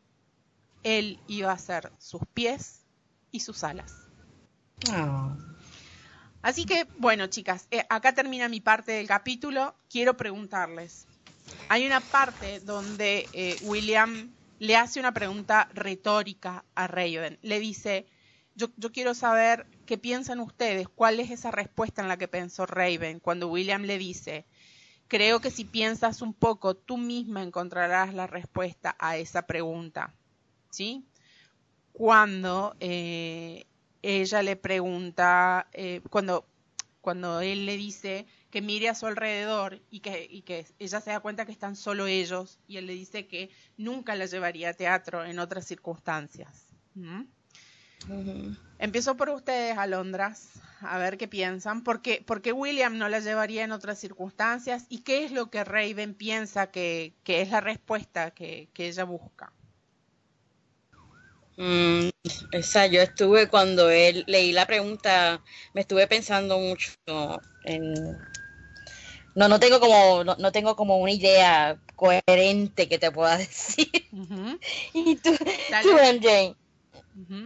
[0.83, 2.87] él iba a ser sus pies
[3.31, 3.95] y sus alas.
[4.91, 5.37] Ah.
[6.43, 9.75] Así que, bueno, chicas, eh, acá termina mi parte del capítulo.
[9.91, 11.07] Quiero preguntarles.
[11.69, 17.39] Hay una parte donde eh, William le hace una pregunta retórica a Raven.
[17.43, 18.07] Le dice,
[18.55, 22.67] yo, yo quiero saber qué piensan ustedes, cuál es esa respuesta en la que pensó
[22.67, 24.47] Raven cuando William le dice,
[25.09, 30.15] creo que si piensas un poco, tú misma encontrarás la respuesta a esa pregunta.
[30.71, 31.05] ¿Sí?
[31.93, 33.67] Cuando eh,
[34.03, 36.47] ella le pregunta, eh, cuando,
[37.01, 41.11] cuando él le dice que mire a su alrededor y que, y que ella se
[41.11, 44.75] da cuenta que están solo ellos y él le dice que nunca la llevaría a
[44.75, 46.67] teatro en otras circunstancias.
[46.95, 47.23] ¿Mm?
[48.79, 50.51] Empiezo por ustedes, Alondras,
[50.81, 51.83] a ver qué piensan.
[51.83, 54.87] ¿Por qué, por qué William no la llevaría en otras circunstancias?
[54.89, 59.05] ¿Y qué es lo que Raven piensa que, que es la respuesta que, que ella
[59.05, 59.53] busca?
[61.59, 62.11] Mm,
[62.53, 65.43] esa, yo estuve cuando él leí la pregunta,
[65.75, 66.93] me estuve pensando mucho
[67.65, 68.17] en
[69.35, 73.89] no, no tengo como, no, no tengo como una idea coherente que te pueda decir.
[74.93, 75.31] Y tú,
[75.83, 76.57] tú, MJ.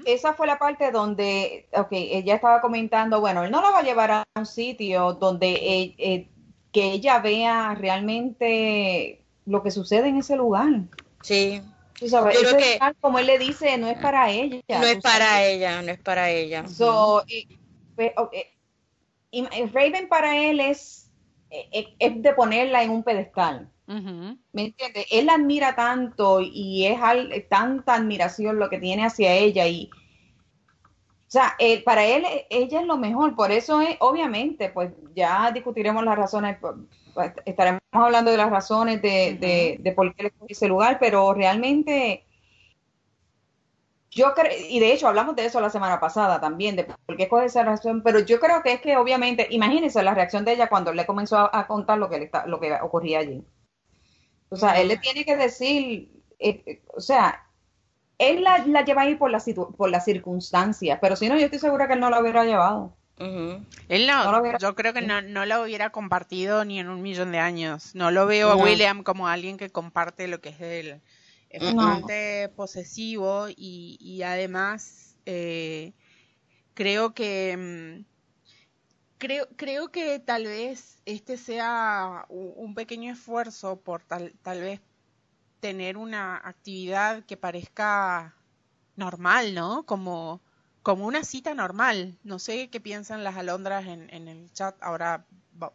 [0.05, 3.83] Esa fue la parte donde, ok, ella estaba comentando, bueno, él no la va a
[3.83, 6.29] llevar a un sitio donde eh, eh,
[6.73, 10.85] que ella vea realmente lo que sucede en ese lugar.
[11.23, 11.63] Sí,
[12.03, 14.61] Tú sabes, Yo creo que- como él le dice, no es para ella.
[14.69, 15.49] No es para sabes.
[15.53, 16.67] ella, no es para ella.
[16.67, 17.47] So, eh,
[17.95, 18.35] pe- ok,
[19.31, 21.13] y- y Raven para él es,
[21.51, 23.71] eh, es de ponerla en un pedestal.
[23.87, 25.07] ¿Me entiendes?
[25.13, 29.89] Él la admira tanto y es al- tanta admiración lo que tiene hacia ella y
[29.95, 34.93] o sea, él- para él eh, ella es lo mejor, por eso es, obviamente, pues
[35.15, 36.75] ya discutiremos las razones, pues,
[37.45, 41.35] estaremos hablando de las razones de, de, de por qué le escogió ese lugar, pero
[41.35, 42.27] realmente
[44.11, 47.29] yo creo, y de hecho hablamos de eso la semana pasada también, de por qué
[47.29, 50.69] coge esa razón, pero yo creo que es que obviamente, imagínense la reacción de ella
[50.69, 53.45] cuando le comenzó a, a contar lo que, le está, lo que ocurría allí.
[54.51, 57.49] O sea, él le tiene que decir, eh, eh, o sea,
[58.19, 61.47] él la, la lleva ahí por las situ- por las circunstancias, pero si no, yo
[61.47, 62.97] estoy segura que él no la hubiera llevado.
[63.19, 66.89] Él no, No lo hubiera- yo creo que no, no lo hubiera compartido ni en
[66.89, 67.95] un millón de años.
[67.95, 68.63] No lo veo a No.
[68.65, 71.01] William como alguien que comparte lo que es él.
[71.51, 71.77] Es No.
[71.77, 75.93] bastante posesivo y, y además eh,
[76.75, 78.05] creo que mm,
[79.19, 84.81] creo, creo que tal vez este sea un pequeño esfuerzo por tal, tal vez
[85.61, 88.35] tener una actividad que parezca
[88.97, 89.85] normal, ¿no?
[89.85, 90.41] Como,
[90.83, 92.19] como una cita normal.
[92.25, 95.27] No sé qué piensan las alondras en, en el chat, ahora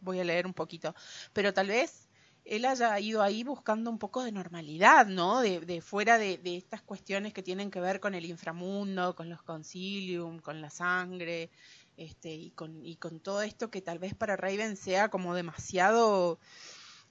[0.01, 0.95] voy a leer un poquito.
[1.33, 2.07] Pero tal vez
[2.45, 5.41] él haya ido ahí buscando un poco de normalidad, ¿no?
[5.41, 9.29] De, de fuera de, de estas cuestiones que tienen que ver con el inframundo, con
[9.29, 11.49] los concilium, con la sangre,
[11.97, 16.39] este, y con, y con todo esto que tal vez para Raven sea como demasiado,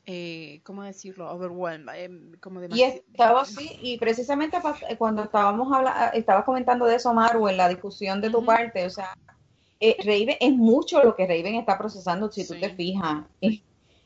[0.06, 1.30] eh, ¿cómo decirlo?
[1.32, 6.94] Overwhelmed, em, como Y estaba así, y precisamente pa- cuando estábamos hablando, estabas comentando de
[6.96, 9.12] eso, Maru, en la discusión de tu parte, o sea,
[9.80, 12.60] eh, Raven, es mucho lo que Raven está procesando, si tú Sí.
[12.60, 13.24] te fijas,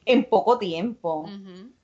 [0.06, 1.30] en, poco tiempo.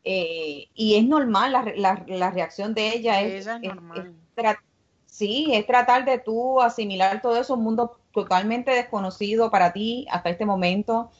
[0.02, 4.14] Eh, y es normal, la, la, la reacción de ella es, ella es es- normal.
[4.36, 4.56] es
[5.04, 10.30] sí, es tratar de tú asimilar todo eso, un mundo totalmente desconocido para ti hasta
[10.30, 11.10] este momento.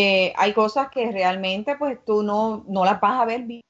[0.00, 3.62] Eh, hay cosas que realmente pues tú no, no las vas a ver bien,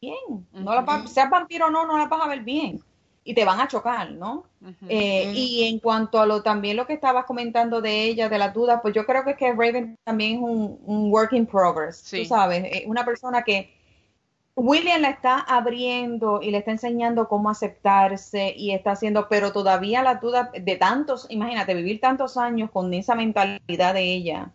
[0.52, 2.80] no las vas- seas vampiro o no, no las vas a ver bien
[3.24, 4.44] y te van a chocar, ¿no?
[4.88, 5.32] Eh.
[5.34, 8.80] Y en cuanto a lo también lo que estabas comentando de ella, de las dudas,
[8.82, 12.22] pues yo creo que es que Raven también es un, un work in progress, Sí.
[12.22, 13.72] tú sabes, eh, una persona que
[14.56, 20.02] William la está abriendo y le está enseñando cómo aceptarse y está haciendo, pero todavía
[20.02, 24.50] las dudas de tantos, imagínate, vivir tantos años con esa mentalidad de ella.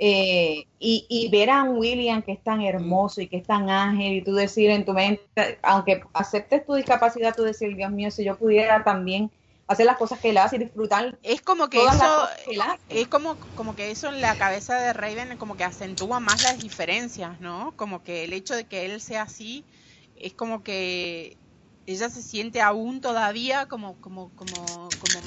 [0.00, 3.70] Eh, y, y ver a un William que es tan hermoso y que es tan
[3.70, 8.10] ágil y tú decir en tu mente, aunque aceptes tu discapacidad, tú decir, Dios mío,
[8.12, 9.32] si yo pudiera también
[9.68, 12.52] hacer las cosas que él hace y disfrutar Es como que todas eso, cosas que
[12.54, 12.84] él hace.
[12.88, 16.60] es como, como que eso en la cabeza de Raven como que acentúa más las
[16.60, 17.76] diferencias, ¿no?
[17.76, 19.66] Como que el hecho de que él sea así
[20.14, 21.38] es como que
[21.86, 25.22] ella se siente aún todavía como, como, como, como,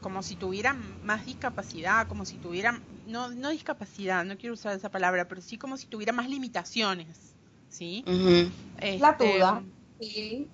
[0.00, 4.90] como si tuviera más discapacidad, como si tuviera, no, no discapacidad, no quiero usar esa
[4.90, 7.36] palabra, pero sí como si tuviera más limitaciones,
[7.68, 8.10] ¿sí?
[8.96, 9.62] La Este, duda.
[9.98, 10.50] Sí.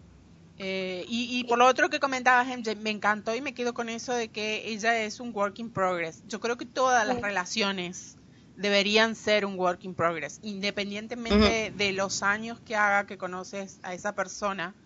[0.57, 3.89] eh, y, y por lo otro que comentabas, MJ, me encantó y me quedo con
[3.89, 6.21] eso de que ella es un work in progress.
[6.25, 7.23] Yo creo que todas las Sí.
[7.23, 8.19] relaciones
[8.57, 13.95] deberían ser un work in progress, independientemente de los años que haga que conoces a
[13.95, 14.77] esa persona.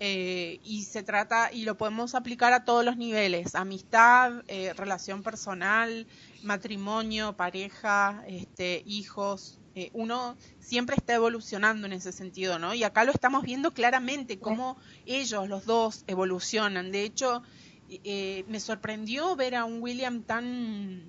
[0.00, 5.22] Eh, y se trata, y lo podemos aplicar a todos los niveles, amistad, eh, relación
[5.22, 6.08] personal,
[6.44, 9.58] matrimonio, pareja, este, hijos.
[9.74, 12.74] Eh, uno siempre está evolucionando en ese sentido, ¿no?
[12.74, 16.92] Y acá lo estamos viendo claramente, cómo ellos, los dos, evolucionan.
[16.92, 17.42] De hecho,
[17.88, 21.02] eh, me sorprendió ver a un William tan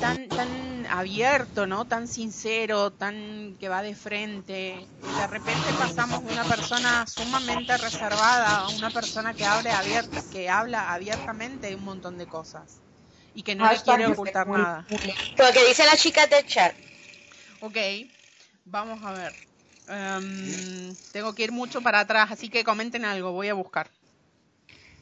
[0.00, 1.84] tan tan abierto, ¿no?
[1.84, 4.86] Tan sincero, tan que va de frente.
[5.18, 10.48] De repente pasamos de una persona sumamente reservada a una persona que habla abierta, que
[10.48, 12.80] habla abiertamente de un montón de cosas
[13.34, 14.86] y que no le quiere ocultar muy- nada.
[14.90, 16.74] Lo que dicen las chicas del chat.
[17.60, 17.76] Ok,
[18.64, 19.32] vamos a ver.
[19.88, 23.90] Em, tengo que ir mucho para atrás, así que comenten algo, voy a buscar.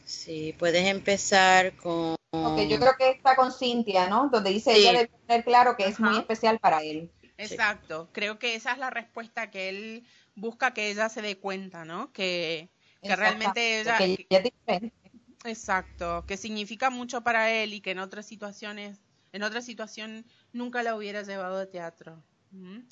[0.04, 2.16] Sí, puedes empezar con...
[2.32, 4.28] Ok, yo creo que está con Cintia, ¿no?
[4.28, 4.80] Donde dice Sí.
[4.80, 7.10] ella debe tener claro que es muy especial para él.
[7.38, 11.84] Exacto, creo que esa es la respuesta que él busca que ella se dé cuenta,
[11.84, 12.12] ¿no?
[12.12, 12.68] Que,
[13.02, 13.96] que realmente ella...
[13.98, 14.99] Que ella es diferente.
[15.44, 18.98] Exacto, que significa mucho para él y que en otras situaciones,
[19.32, 22.22] en otra situación nunca la hubiera llevado a teatro.
[22.52, 22.82] Ujú.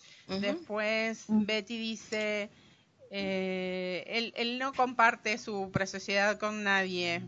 [0.41, 1.45] Después Mm.
[1.45, 2.51] Betty dice,
[3.11, 7.23] eh, él, él no comparte su preciosidad con nadie,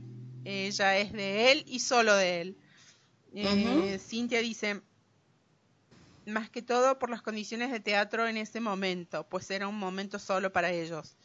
[0.44, 2.56] ella es de él y solo de él.
[3.34, 4.80] Eh, Cintia dice,
[6.26, 10.18] más que todo por las condiciones de teatro en ese momento, pues era un momento
[10.18, 11.16] solo para ellos.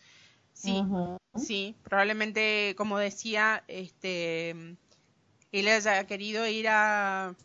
[0.56, 0.82] Sí,
[1.36, 4.52] sí, probablemente, como decía, este,
[5.52, 7.36] él haya querido ir a...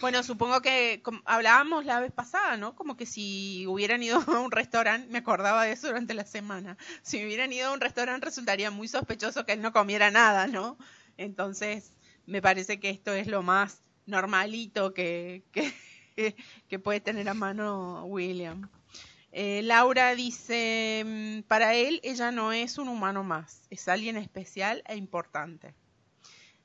[0.00, 2.74] Bueno, supongo que hablábamos la vez pasada, ¿no?
[2.76, 6.78] Como que si hubieran ido a un restaurante, me acordaba de eso durante la semana,
[7.02, 10.78] si hubieran ido a un restaurante resultaría muy sospechoso que él no comiera nada, ¿no?
[11.16, 11.92] Entonces,
[12.26, 15.74] me parece que esto es lo más normalito que, que,
[16.68, 18.70] que puede tener a mano William.
[19.38, 24.82] Eh, Laura dice, mm, para él ella no es un humano más, es alguien especial
[24.86, 25.74] e importante.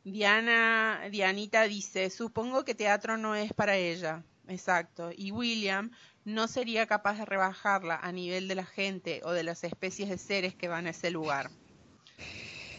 [0.06, 4.24] Diana, Dianita dice, supongo que teatro no es para ella.
[4.48, 5.12] Exacto.
[5.14, 5.92] Y William
[6.24, 10.18] no sería capaz de rebajarla a nivel de la gente o de las especies de
[10.18, 11.52] seres que van a ese lugar.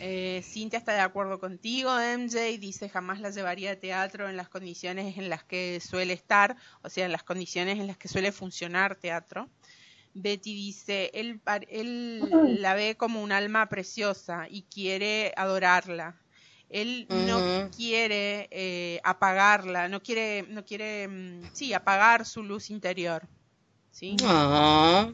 [0.04, 4.48] Eh, Cintia está de acuerdo contigo, MJ, dice jamás la llevaría a teatro en las
[4.48, 8.32] condiciones en las que suele estar, o sea, en las condiciones en las que suele
[8.32, 9.48] funcionar teatro.
[10.14, 16.20] Betty dice, él, él la ve como un alma preciosa y quiere adorarla.
[16.68, 23.28] Él no quiere eh, apagarla, no quiere, no quiere, mm, sí, apagar su luz interior.
[23.90, 24.16] ¿Sí?
[24.24, 25.12] Ah,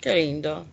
[0.00, 0.66] qué lindo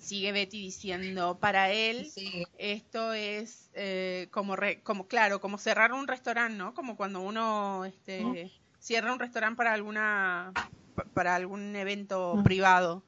[0.00, 2.10] sigue Betty diciendo, para él
[2.58, 6.74] esto es eh, como, como, claro, como cerrar un restaurante, ¿no?
[6.74, 10.52] Como cuando uno este, cierra un restaurante para alguna,
[11.14, 13.04] para algún evento privado,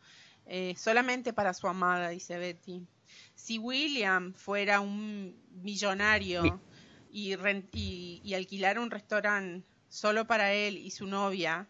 [0.47, 2.87] eh, solamente para su amada, dice Betty.
[3.35, 6.61] Si William fuera un millonario
[7.11, 7.35] y,
[7.73, 11.69] y, y alquilara un restaurante solo para él y su novia,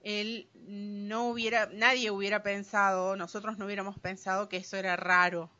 [0.00, 5.50] él no hubiera, nadie hubiera pensado, nosotros no hubiéramos pensado que eso era raro,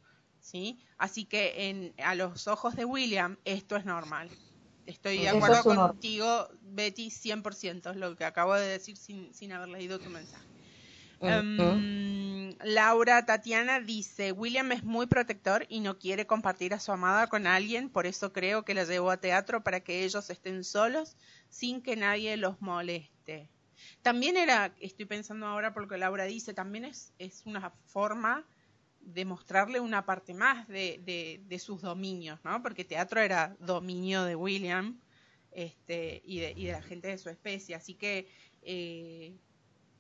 [0.41, 0.79] ¿sí?
[0.99, 4.31] Así que en, a los ojos de William esto es normal.
[4.87, 9.69] Estoy de acuerdo contigo, Betty, 100%, es lo que acabo de decir sin, sin haber
[9.69, 10.47] leído tu mensaje.
[11.21, 17.27] Em, Laura Tatiana dice, William es muy protector y no quiere compartir a su amada
[17.27, 21.17] con alguien, por eso creo que la llevó a teatro para que ellos estén solos
[21.49, 23.49] sin que nadie los moleste.
[24.03, 28.45] También era, estoy pensando ahora por lo que Laura dice, también es, es una forma
[29.07, 32.61] de mostrarle una parte más de, de, sus dominios, ¿no?
[32.63, 35.01] Porque teatro era dominio de William
[35.53, 38.29] este, y, de, y de la gente de su especie, así que
[38.63, 39.33] eh,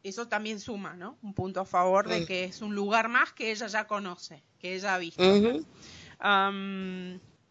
[0.03, 1.19] eso también suma, ¿no?
[1.23, 4.75] Un punto a favor de que es un lugar más que ella ya conoce, que
[4.75, 5.23] ella ha visto.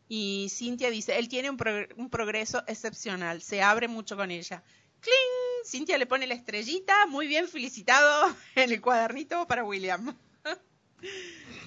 [0.09, 1.57] y Cintia dice, él tiene un,
[1.95, 4.61] un progreso excepcional, se abre mucho con ella.
[4.99, 5.65] ¡Cling!
[5.65, 10.15] Cintia le pone la estrellita, muy bien felicitado en el cuadernito para William.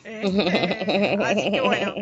[0.05, 1.95] Este, así que bueno,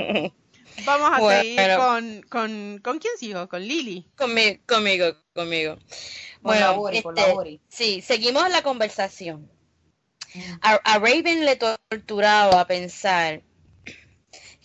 [0.84, 4.06] vamos a seguir con, con, con quién sigo, con Lili.
[4.16, 5.78] Conmigo, conmigo, conmigo.
[6.40, 9.50] Bueno, este, sí, seguimos la conversación.
[10.60, 13.42] A, Raven le torturaba a pensar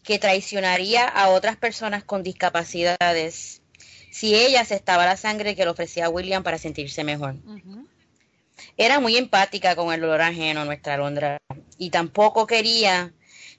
[0.04, 3.62] que traicionaría a otras personas con discapacidades
[4.12, 7.36] si ella aceptaba la sangre que le ofrecía William para sentirse mejor.
[8.78, 11.38] Era muy empática con el dolor ajeno, nuestra Londra,
[11.78, 13.14] y tampoco quería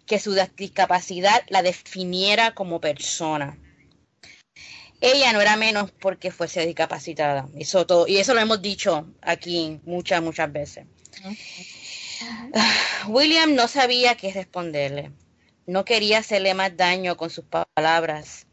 [0.06, 3.58] que su discapacidad la definiera como persona.
[5.00, 7.48] Ella no era menos porque fuese discapacitada.
[7.56, 10.86] Eso todo, y eso lo hemos dicho aquí muchas, muchas veces.
[13.08, 15.10] William no sabía qué responderle.
[15.66, 18.46] No quería hacerle más daño con sus palabras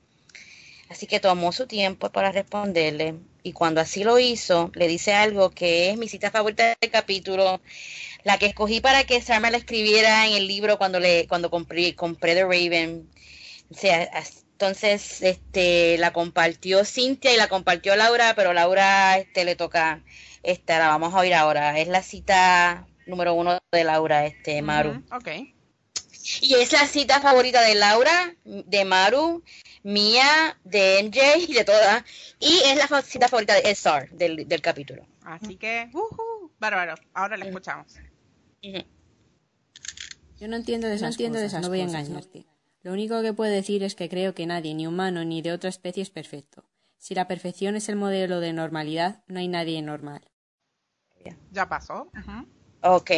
[0.90, 5.52] Así que tomó su tiempo para responderle y cuando así lo hizo, le dice algo
[5.52, 7.62] que es mi cita favorita del capítulo,
[8.24, 11.96] la que escogí para que Sarma la escribiera en el libro cuando le cuando compré,
[11.96, 13.10] compré The Raven.
[14.52, 20.04] Entonces este la compartió Cintia y la compartió Laura, pero Laura este le toca
[20.44, 21.80] esta, la vamos a oír ahora.
[21.80, 25.04] Es la cita número uno de Laura, este Maru.
[25.12, 25.56] okay.
[26.42, 29.44] Y es la cita favorita de Laura, de Maru,
[29.84, 32.04] mía, de MJ y de todas.
[32.40, 35.06] Y es la cita favorita de SR del, del capítulo.
[35.24, 36.96] Así que, uh bárbaro.
[37.14, 37.96] Ahora la escuchamos.
[40.40, 42.46] Yo no entiendo de esas, no, entiendo de esas no voy a engañarte.
[42.82, 45.70] Lo único que puedo decir es que creo que nadie, ni humano ni de otra
[45.70, 46.66] especie, es perfecto.
[46.98, 50.22] Si la perfección es el modelo de normalidad, no hay nadie normal.
[51.52, 52.10] Ya pasó.
[52.82, 53.12] Ok.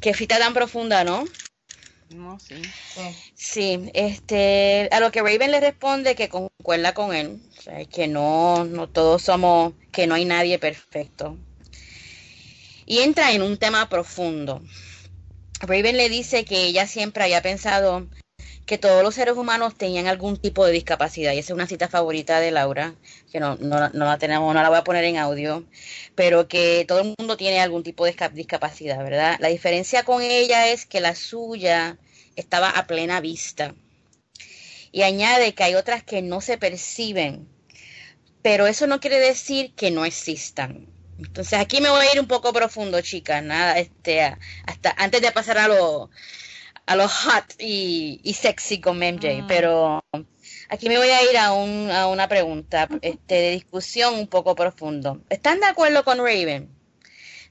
[0.00, 1.24] Qué fita tan profunda, ¿no?
[2.10, 2.56] No, sí.
[3.34, 7.40] Sí, este, a lo que Raven le responde que concuerda con él,
[7.92, 11.36] que no, no todos somos, que no hay nadie perfecto.
[12.86, 14.62] Y entra en un tema profundo.
[15.60, 18.06] Raven le dice que ella siempre había pensado
[18.68, 21.32] que todos los seres humanos tenían algún tipo de discapacidad.
[21.32, 22.94] Y esa es una cita favorita de Laura,
[23.32, 25.64] que no, no, no, la tenemos, no la voy a poner en audio,
[26.14, 29.38] pero que todo el mundo tiene algún tipo de discapacidad, ¿verdad?
[29.40, 31.96] La diferencia con ella es que la suya
[32.36, 33.74] estaba a plena vista.
[34.92, 37.48] Y añade que hay otras que no se perciben,
[38.42, 40.86] pero eso no quiere decir que no existan.
[41.18, 44.20] Entonces aquí me voy a ir un poco profundo, chicas, nada, este,
[44.66, 46.10] hasta antes de pasar a lo,
[46.88, 50.02] a lo hot y, sexy con MJ, pero
[50.70, 54.54] aquí me voy a ir a, un, a una pregunta este, de discusión un poco
[54.54, 55.20] profundo.
[55.28, 56.70] ¿Están de acuerdo con Raven?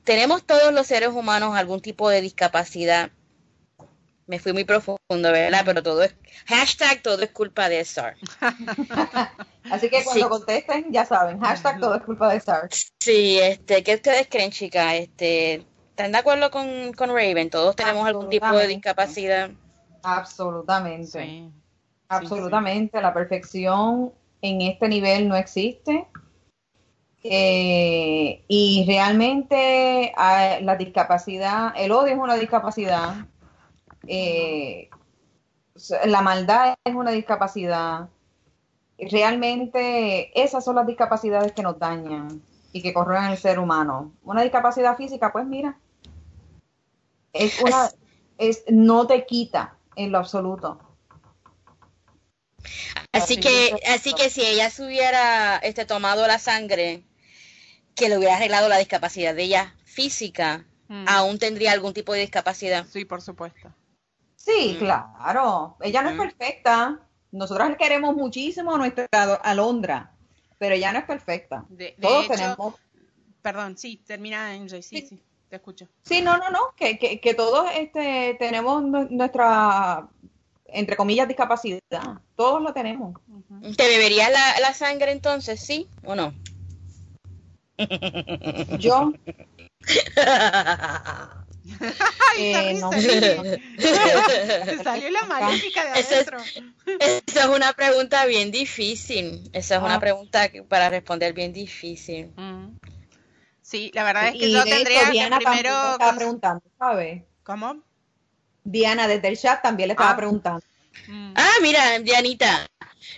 [0.03, 3.11] ¿Tenemos todos los seres humanos algún tipo de discapacidad?
[4.25, 5.61] Me fui muy profundo, ¿verdad?
[5.65, 6.15] Pero todo es,
[6.47, 8.15] hashtag todo es culpa de SAR.
[9.69, 12.69] Así que cuando contesten, ya saben, hashtag todo es culpa de SAR.
[12.99, 14.95] Sí, este, ¿qué ustedes creen, chicas?
[14.95, 15.63] Este,
[15.97, 17.49] ¿Están de acuerdo con, con Raven?
[17.49, 19.49] ¿Todos tenemos algún tipo de discapacidad?
[20.03, 21.49] Absolutamente.
[22.07, 23.01] Absolutamente.
[23.01, 26.07] La perfección en este nivel no existe.
[27.23, 33.15] Eh, y realmente ah, la discapacidad, el odio es una discapacidad.
[34.05, 34.91] Eh,
[36.05, 38.07] la maldad es una discapacidad.
[38.99, 42.39] Realmente esas son las discapacidades que nos dañan
[42.71, 44.11] y que corren el ser humano.
[44.23, 45.75] Una discapacidad física, pues mira,
[47.33, 47.89] es una,
[48.37, 50.79] es, no te quita en lo absoluto.
[53.11, 57.03] Así que, así que si ella se hubiera este, tomado la sangre,
[57.95, 61.05] que le hubiera arreglado la discapacidad de ella física, mm.
[61.07, 62.85] aún tendría algún tipo de discapacidad.
[62.87, 63.73] Sí, por supuesto.
[64.35, 64.79] Sí, mm.
[64.79, 65.77] claro.
[65.81, 66.19] Ella no es mm.
[66.19, 66.99] perfecta.
[67.31, 69.07] Nosotros queremos muchísimo a nuestra
[69.43, 70.13] Alondra,
[70.57, 71.65] pero ella no es perfecta.
[71.99, 72.75] Todos tenemos.
[73.41, 75.87] Perdón, sí, termina en sí, sí te escucho.
[76.03, 80.07] Sí, no, no, no, que, que, que todos este, tenemos nuestra,
[80.65, 81.81] entre comillas, discapacidad.
[82.35, 83.19] Todos lo tenemos.
[83.75, 86.33] ¿Te beberías la, la sangre entonces, sí o no?
[88.79, 89.13] Yo.
[92.37, 92.91] eh, no,
[94.83, 96.39] salió la maléfica de adentro.
[96.99, 99.49] esa es una pregunta bien difícil.
[99.53, 99.99] Esa es una ah.
[99.99, 102.31] pregunta para responder bien difícil.
[103.67, 105.91] Sí, la verdad es que yo tendría Diana que primero...
[105.91, 107.23] Estaba preguntando, ¿sabes?
[107.43, 107.83] ¿Cómo?
[108.63, 110.15] Diana desde el chat también le estaba ah.
[110.15, 110.63] preguntando.
[111.09, 111.33] Mm.
[111.35, 112.65] Ah, mira, Dianita.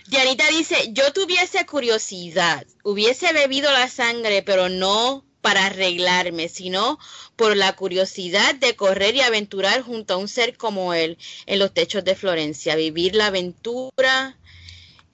[0.08, 6.98] Dianita dice, yo tuviese curiosidad, hubiese bebido la sangre, pero no para arreglarme, sino
[7.36, 11.72] por la curiosidad de correr y aventurar junto a un ser como él en los
[11.72, 14.36] techos de Florencia, vivir la aventura,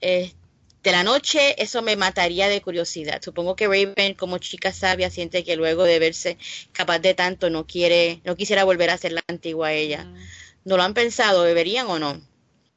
[0.01, 0.46] este,
[0.87, 3.21] de la noche, eso me mataría de curiosidad.
[3.21, 6.37] Supongo que Raven, como chica sabia, siente que luego de verse
[6.71, 10.05] capaz de tanto no quiere, no quisiera volver a ser la antigua ella.
[10.05, 10.17] Mm.
[10.63, 11.43] ¿No lo han pensado?
[11.43, 12.13] ¿Beberían o no?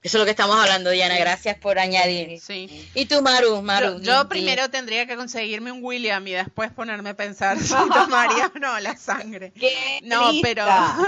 [0.03, 1.17] Eso es lo que estamos hablando, Diana.
[1.19, 2.41] Gracias por añadir.
[2.41, 2.91] Sí.
[2.95, 3.63] ¿Y tú, Maru?
[3.63, 8.51] Maru yo, primero tendría que conseguirme un William y después ponerme a pensar si tomaría
[8.53, 9.53] o no la sangre.
[9.53, 10.65] ¿Qué no, pero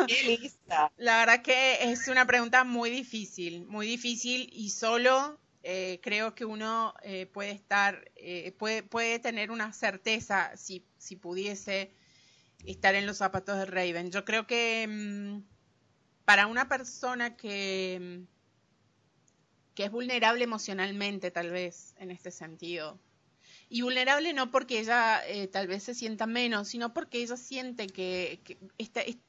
[0.07, 0.92] ¿Qué lista?
[0.98, 6.45] la verdad que es una pregunta muy difícil, muy difícil y solo eh, creo que
[6.45, 11.95] uno eh, puede estar, eh, puede, puede tener una certeza si, si pudiese
[12.65, 14.11] estar en los zapatos de Raven.
[14.11, 15.43] Yo creo que mm,
[16.25, 22.99] para una persona que, mm, que es vulnerable emocionalmente, tal vez, en este sentido,
[23.73, 27.87] y vulnerable no porque ella eh, tal vez se sienta menos, sino porque ella siente
[27.87, 28.39] que,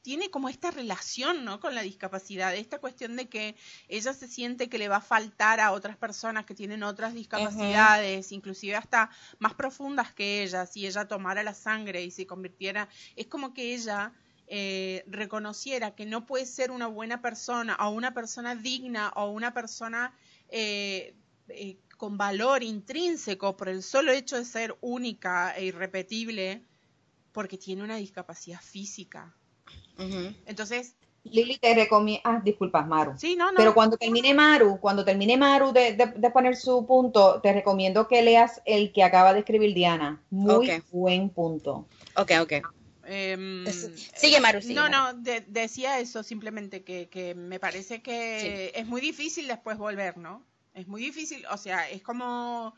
[0.01, 1.61] tiene como esta relación ¿no?
[1.61, 3.55] con la discapacidad, esta cuestión de que
[3.87, 8.33] ella se siente que le va a faltar a otras personas que tienen otras discapacidades,
[8.33, 13.27] inclusive hasta más profundas que ella, si ella tomara la sangre y se convirtiera, es
[13.27, 14.11] como que ella...
[14.47, 19.53] Eh, reconociera que no puede ser una buena persona o una persona digna o una
[19.53, 20.13] persona
[20.49, 21.15] eh,
[21.47, 26.63] eh con valor intrínseco por el solo hecho de ser única e irrepetible
[27.31, 29.33] porque tiene una discapacidad física.
[30.45, 30.95] Entonces...
[31.23, 32.21] Lili te recomiendo...
[32.25, 33.13] Ah, disculpas, Maru.
[33.17, 33.57] Sí, no, no.
[33.57, 38.61] Pero cuando termine Maru, cuando termine Maru de, poner su punto, te recomiendo que leas
[38.65, 40.21] el que acaba de escribir Diana.
[40.29, 41.87] Muy buen punto.
[42.17, 42.53] Ok, ok.
[43.05, 44.59] Em, sigue Maru.
[44.73, 50.43] no, no, decía eso simplemente que, me parece que es muy difícil después volver, ¿no?
[50.73, 52.73] Es muy difícil, o sea, es como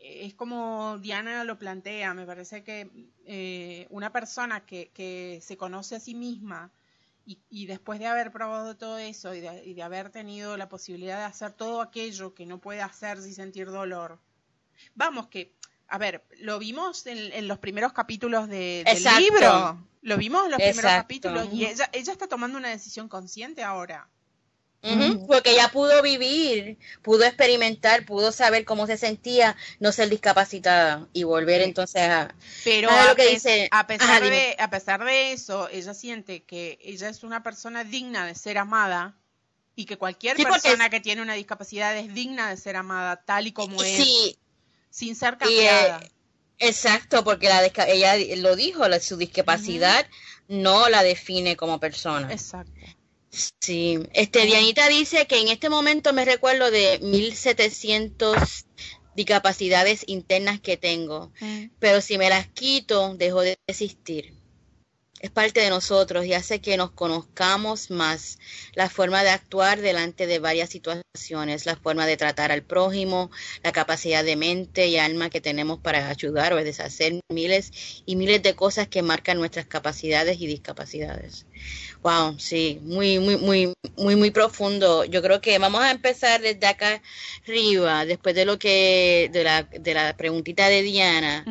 [0.00, 2.90] es como Diana lo plantea, me parece que
[3.26, 6.72] eh, una persona que, que, se conoce a sí misma
[7.26, 10.68] y, y, después de haber probado todo eso y de, y de, haber tenido la
[10.68, 14.18] posibilidad de hacer todo aquello que no puede hacer sin sentir dolor,
[14.94, 15.52] vamos que,
[15.86, 20.60] a ver, lo vimos en, los primeros capítulos de, del libro, lo vimos en los
[20.60, 24.08] primeros capítulos y ella, ella está tomando una decisión consciente ahora.
[25.26, 31.24] Porque ella pudo vivir, pudo experimentar, pudo saber cómo se sentía no ser discapacitada y
[31.24, 32.34] volver entonces a...
[32.64, 37.08] Pero a, que dice, a, pesar de, a pesar de eso, ella siente que ella
[37.08, 39.16] es una persona digna de ser amada
[39.76, 43.16] y que cualquier Sí, persona es- que tiene una discapacidad es digna de ser amada
[43.24, 44.38] tal y como es, Sí,
[44.90, 46.00] sin ser Y, eh, cambiada.
[46.58, 50.06] exacto, porque la ella lo dijo, la- su discapacidad
[50.48, 52.30] no la define como persona.
[52.32, 52.72] Exacto.
[53.30, 58.66] Sí, este Dianita dice que en este momento me recuerdo de 1700
[59.14, 61.32] discapacidades internas que tengo,
[61.78, 64.39] pero si me las quito, dejo de existir.
[65.20, 68.38] Es parte de nosotros y hace que nos conozcamos más
[68.72, 73.30] la forma de actuar delante de varias situaciones, la forma de tratar al prójimo,
[73.62, 78.42] la capacidad de mente y alma que tenemos para ayudar o deshacer miles y miles
[78.42, 81.44] de cosas que marcan nuestras capacidades y discapacidades.
[82.02, 85.04] Wow, sí, muy, muy, muy, muy, muy profundo.
[85.04, 87.02] Yo creo que vamos a empezar desde acá
[87.44, 91.44] arriba, después de lo que, de la, de la preguntita de Diana.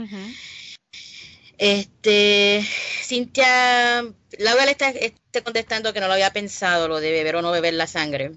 [1.60, 2.66] Este,
[3.04, 4.02] Cintia,
[4.38, 7.52] Laura le está, está contestando que no lo había pensado, lo de beber o no
[7.52, 8.32] beber la sangre.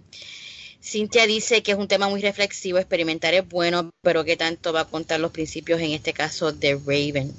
[0.82, 4.80] Cintia dice que es un tema muy reflexivo, experimentar es bueno, pero que tanto va
[4.80, 7.32] a contar los principios en este caso de Raven.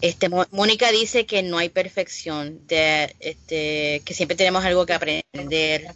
[0.00, 5.94] Este, Mónica dice que no hay perfección, de, este, que siempre tenemos algo que aprender.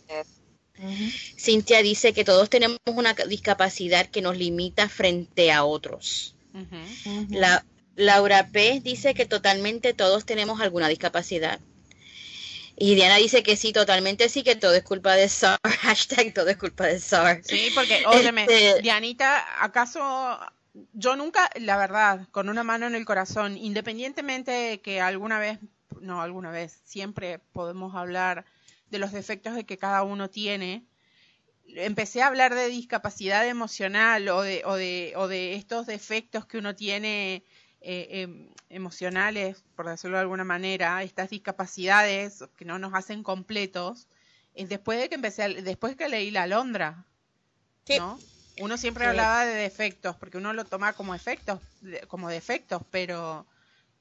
[0.78, 1.10] Ujú.
[1.38, 6.34] Cintia dice que todos tenemos una discapacidad que nos limita frente a otros.
[7.30, 7.64] La,
[7.96, 8.80] Laura P.
[8.80, 11.60] dice que totalmente todos tenemos alguna discapacidad.
[12.76, 15.58] Y Diana dice que sí, totalmente sí, que todo es culpa de SAR.
[15.80, 17.42] Hashtag todo es culpa de SAR.
[17.44, 20.38] Sí, porque, óyeme, Este- Dianita, ¿acaso
[20.94, 25.58] yo nunca, la verdad, con una mano en el corazón, independientemente de que alguna vez,
[26.00, 28.46] no alguna vez, siempre podemos hablar
[28.90, 30.86] de los defectos de que cada uno tiene,
[31.68, 36.58] empecé a hablar de discapacidad emocional o de, o de, o de estos defectos que
[36.58, 37.44] uno tiene
[37.84, 44.08] eh, em, emocionales, por decirlo de alguna manera, estas discapacidades que no nos hacen completos,
[44.54, 47.06] eh, después de que empecé, a- después que leí la Alondra,
[47.86, 47.94] Sí.
[47.96, 48.24] ¿no?
[48.56, 49.10] Uno siempre Sí.
[49.10, 51.60] hablaba de defectos, porque uno lo toma como efectos,
[52.08, 53.46] como defectos, pero,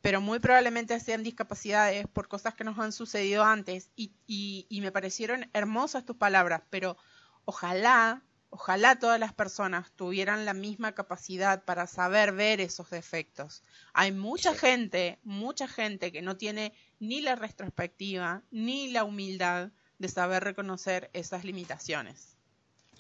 [0.02, 3.92] pero muy probablemente sean discapacidades por cosas que nos han sucedido antes.
[3.96, 6.98] Y, y, y me parecieron hermosas tus palabras, pero
[7.46, 13.64] ojalá, ojalá todas las personas tuvieran la misma capacidad para saber ver esos defectos.
[13.94, 20.08] Hay mucha gente, mucha gente que no tiene ni la retrospectiva ni la humildad de
[20.10, 22.36] saber reconocer esas limitaciones.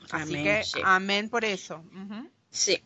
[0.09, 0.79] Así Amén, que sí.
[0.83, 1.83] amén por eso.
[2.49, 2.81] Sí.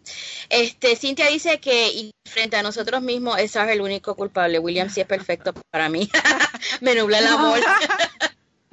[0.50, 4.60] Este, Cintia dice que y frente a nosotros mismos, ese es el único culpable.
[4.60, 6.10] William sí es perfecto para mí.
[6.82, 7.60] Me nubla el amor.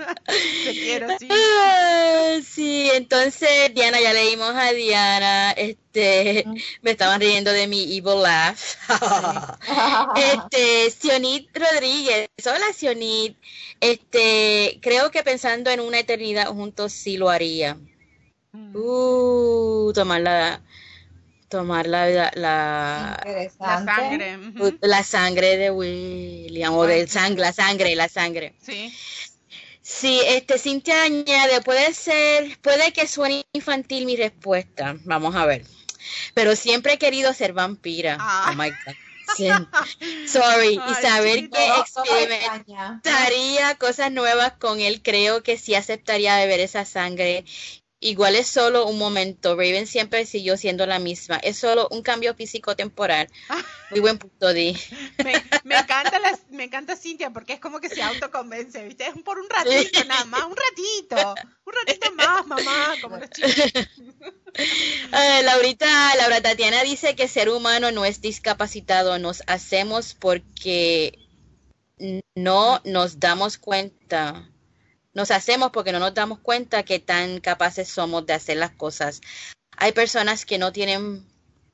[0.64, 1.28] Te quiero, sí.
[1.30, 6.44] Ah, Sí, entonces Diana, ya leímos a Diana, este,
[6.80, 8.58] me estaban riendo de mi evil laugh.
[10.16, 13.36] Este, Sionit Rodríguez, hola Sionit,
[13.80, 17.76] este, creo que pensando en una eternidad juntos sí lo haría.
[18.52, 18.76] Mm.
[18.76, 20.62] Uh, tomar la,
[21.48, 24.38] tomar la, la, la, sangre.
[24.80, 28.54] la sangre de William, o de sang- la sangre, la sangre.
[28.62, 28.92] Sí.
[29.94, 35.64] Sí, este Cintia añade, puede ser, puede que suene infantil mi respuesta, vamos a ver.
[36.34, 38.16] Pero siempre he querido ser vampira.
[38.18, 38.50] Ah.
[38.50, 38.94] Oh my God.
[39.36, 39.48] Sí.
[40.26, 46.84] Sorry, y saber que experimentaría cosas nuevas con él, creo que sí aceptaría beber esa
[46.84, 47.44] sangre.
[48.04, 49.54] Igual es solo un momento.
[49.54, 51.36] Raven siempre siguió siendo la misma.
[51.36, 53.28] Es solo un cambio físico temporal.
[53.90, 54.76] Muy buen punto, Di.
[55.24, 59.06] Me, me encanta la, me encanta Cintia porque es como que se autoconvence, ¿viste?
[59.06, 61.34] Es por un ratito nada más, un ratito,
[61.64, 63.52] un ratito más, mamá, como los chicos.
[64.54, 71.18] Eh, Laurita, Laura Tatiana dice que ser humano no es discapacitado, nos hacemos porque
[72.34, 74.51] no nos damos cuenta.
[75.14, 79.20] Nos hacemos porque no nos damos cuenta que tan capaces somos de hacer las cosas.
[79.76, 81.26] Hay personas que no tienen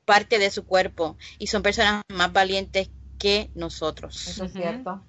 [0.05, 4.27] parte de su cuerpo y son personas más valientes que nosotros.
[4.27, 5.03] Eso es cierto.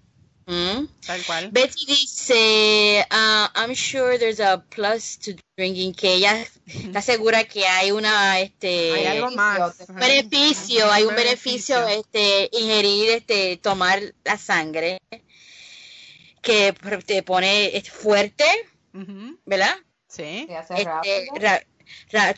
[0.46, 0.86] ¿Mm?
[1.06, 1.50] Tal cual.
[1.52, 7.66] Betty dice, ah, I'm sure there's a plus to drinking, que ella está segura que
[7.66, 9.86] hay una, este, Hay algo más.
[9.88, 14.98] beneficio, hay un beneficio, este, ingerir, este, tomar la sangre,
[16.42, 16.74] que
[17.06, 18.44] te pone este, fuerte,
[19.44, 19.74] ¿verdad?
[20.08, 20.44] Sí.
[20.48, 21.34] Se hace Este, rápido.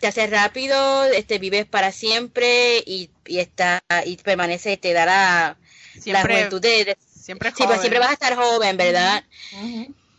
[0.00, 5.56] te hace rápido, este, vives para siempre y, y está, y permanece, te dará
[6.06, 7.80] la juventud de, de- siempre sí, pues joven.
[7.80, 9.24] siempre vas a estar joven, ¿verdad?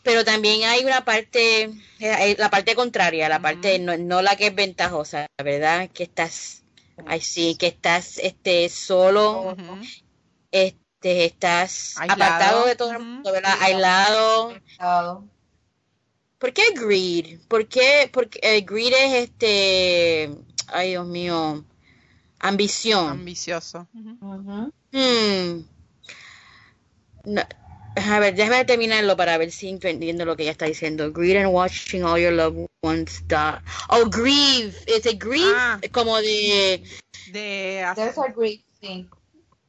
[0.04, 1.70] Pero también hay una parte,
[2.00, 5.90] eh, la parte contraria, la parte no, no la que es ventajosa, ¿verdad?
[5.94, 6.64] Que estás,
[7.08, 9.80] ay sí, que estás este solo, Ujú.
[11.04, 12.24] Este estás Aislado.
[12.24, 13.56] apartado de todo el mundo, ¿verdad?
[13.60, 14.54] Aislado.
[16.38, 17.40] ¿Por qué greed?
[17.48, 18.10] ¿Por qué?
[18.12, 20.30] Porque eh, greed es este,
[20.68, 21.64] ay Dios mío,
[22.40, 23.10] ambición.
[23.10, 23.88] Ambicioso.
[23.92, 25.64] Hmm.
[27.26, 27.42] No,
[27.96, 31.12] a ver, déjame terminarlo para ver si entiendo lo que ella está diciendo.
[31.12, 33.60] Greed and watching all your loved ones die.
[33.90, 34.76] Oh, grieve.
[34.88, 35.54] ¿Es el grieve?
[35.56, 35.80] Ah.
[35.92, 36.84] Como de...
[37.32, 39.08] De, hacer, There's grief, sí.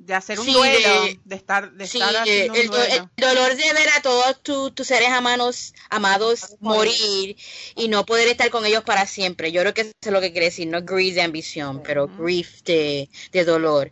[0.04, 2.76] De hacer un Sí, duelo, de- de, estar, de Sí, estar haciendo el, un do-
[2.76, 3.10] duelo.
[3.16, 7.36] el dolor de ver a todos tu- tus seres amados, amados morir
[7.74, 9.50] y no poder estar con ellos para siempre.
[9.52, 12.62] Yo creo que eso es lo que quiere decir, no greed de ambición, pero grief
[12.64, 13.90] de, de dolor.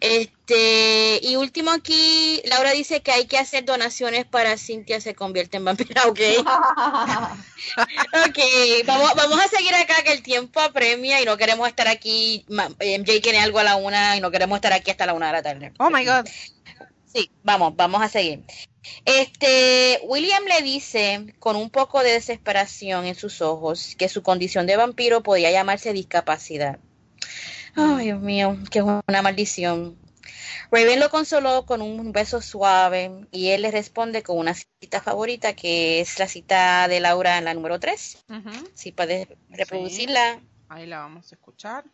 [0.00, 0.32] Este,
[1.22, 5.64] y último aquí, Laura dice que hay que hacer donaciones para Cintia se convierte en
[5.64, 6.20] vampira, ok.
[8.26, 8.38] Ok,
[8.86, 12.44] vamos, vamos a seguir acá que el tiempo apremia y no queremos estar aquí.
[12.48, 15.14] ma- eh, MJ tiene algo a la una y no queremos estar aquí hasta la
[15.14, 15.72] una de la tarde.
[15.78, 16.26] Oh my God.
[17.12, 18.42] Sí, vamos, vamos a seguir.
[19.04, 24.66] Este, William le dice con un poco de desesperación en sus ojos que su condición
[24.66, 26.78] de vampiro podía llamarse discapacidad.
[27.76, 29.96] Ay, Dios mío, que es una maldición.
[30.70, 35.54] Raven lo consoló con un beso suave y él le responde con una cita favorita
[35.54, 38.24] que es la cita de Laura en la número 3.
[38.28, 38.68] Ujú.
[38.74, 40.40] Si puedes reproducirla.
[40.68, 41.84] Ahí la vamos a escuchar.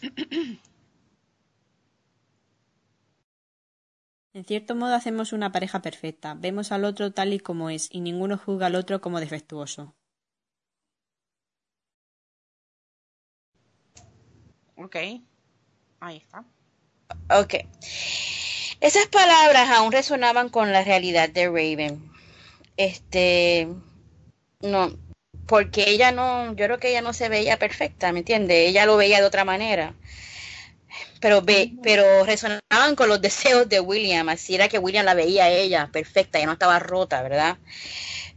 [4.32, 8.00] En cierto modo hacemos una pareja perfecta, vemos al otro tal y como es, y
[8.00, 9.96] ninguno juzga al otro como defectuoso.
[14.76, 14.96] Ok.
[15.98, 16.44] Ahí está.
[17.30, 17.54] Ok.
[18.80, 22.10] Esas palabras aún resonaban con la realidad de Raven.
[22.76, 23.68] Este,
[24.62, 24.98] no,
[25.46, 28.66] porque ella no, yo creo que ella no se veía perfecta, ¿me entiende?
[28.66, 29.94] Ella lo veía de otra manera.
[31.20, 35.44] Pero ve, pero resonaban con los deseos de William, así era que William la veía
[35.44, 37.58] a ella perfecta, ya no estaba rota, ¿verdad?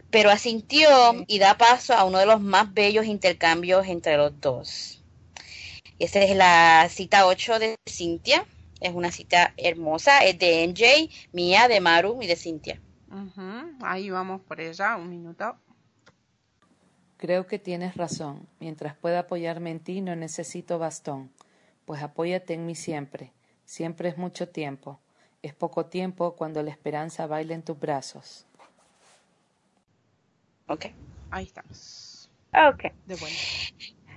[0.10, 0.90] Pero asintió
[1.28, 5.02] y da paso a uno de los más bellos intercambios entre los dos.
[5.98, 8.46] Y esta es la cita 8 de Cintia.
[8.84, 10.26] Es una cita hermosa.
[10.26, 12.82] Es de NJ, mía, de Maru y de Cintia.
[13.82, 15.56] Ahí vamos por ella, un minuto.
[17.16, 18.46] Creo que tienes razón.
[18.60, 21.32] Mientras pueda apoyarme en ti, no necesito bastón.
[21.86, 23.32] Pues apóyate en mí siempre.
[23.64, 25.00] Siempre es mucho tiempo.
[25.42, 28.46] Es poco tiempo cuando la esperanza baila en tus brazos.
[30.68, 30.88] Ok.
[31.32, 32.30] Ahí estamos.
[32.52, 32.92] Ok.
[33.06, 33.40] De vuelta.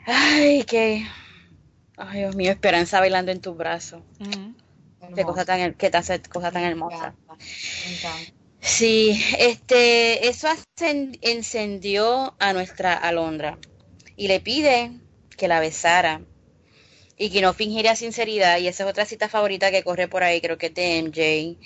[0.06, 1.06] Ay, qué.
[1.96, 4.02] Ay, Dios mío, esperanza bailando en tus brazos.
[4.20, 4.54] Ujú.
[5.14, 7.14] Qué cosa tan, qué tan- cosa tan hermosa.
[8.60, 10.48] Sí, este, eso
[11.22, 13.58] encendió a nuestra Alondra
[14.16, 14.92] y le pide
[15.36, 16.20] que la besara
[17.18, 18.58] y que no fingiera sinceridad.
[18.58, 21.56] Y esa es otra cita favorita que corre por ahí, creo que es de MJ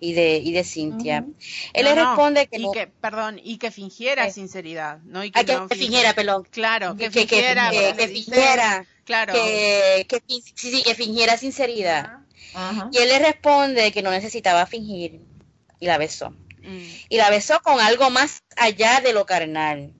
[0.00, 1.24] y de, y de Cintia.
[1.72, 4.32] Él No, le responde que y no, que, perdón, y que fingiera Eh.
[4.32, 5.24] sinceridad, ¿no?
[5.24, 7.70] Y que hay que no fingiera, perdón, Claro, que, que, que, fingiera.
[7.70, 9.32] que- fingiera, Claro.
[9.32, 12.18] que, sí, sí, que fingiera sinceridad.
[12.92, 15.20] Y él le responde que no necesitaba fingir
[15.80, 16.30] y la besó.
[16.60, 16.82] Mm.
[17.08, 19.94] y la besó con algo más allá de lo carnal.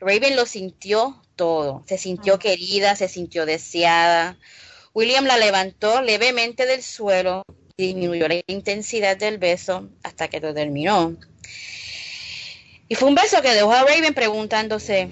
[0.00, 4.38] Raven lo sintió todo, se sintió querida, se sintió deseada.
[4.94, 7.42] William la levantó levemente del suelo
[7.76, 11.16] y disminuyó la intensidad del beso hasta que lo terminó.
[12.86, 15.08] Y fue un beso que dejó a Raven preguntándose,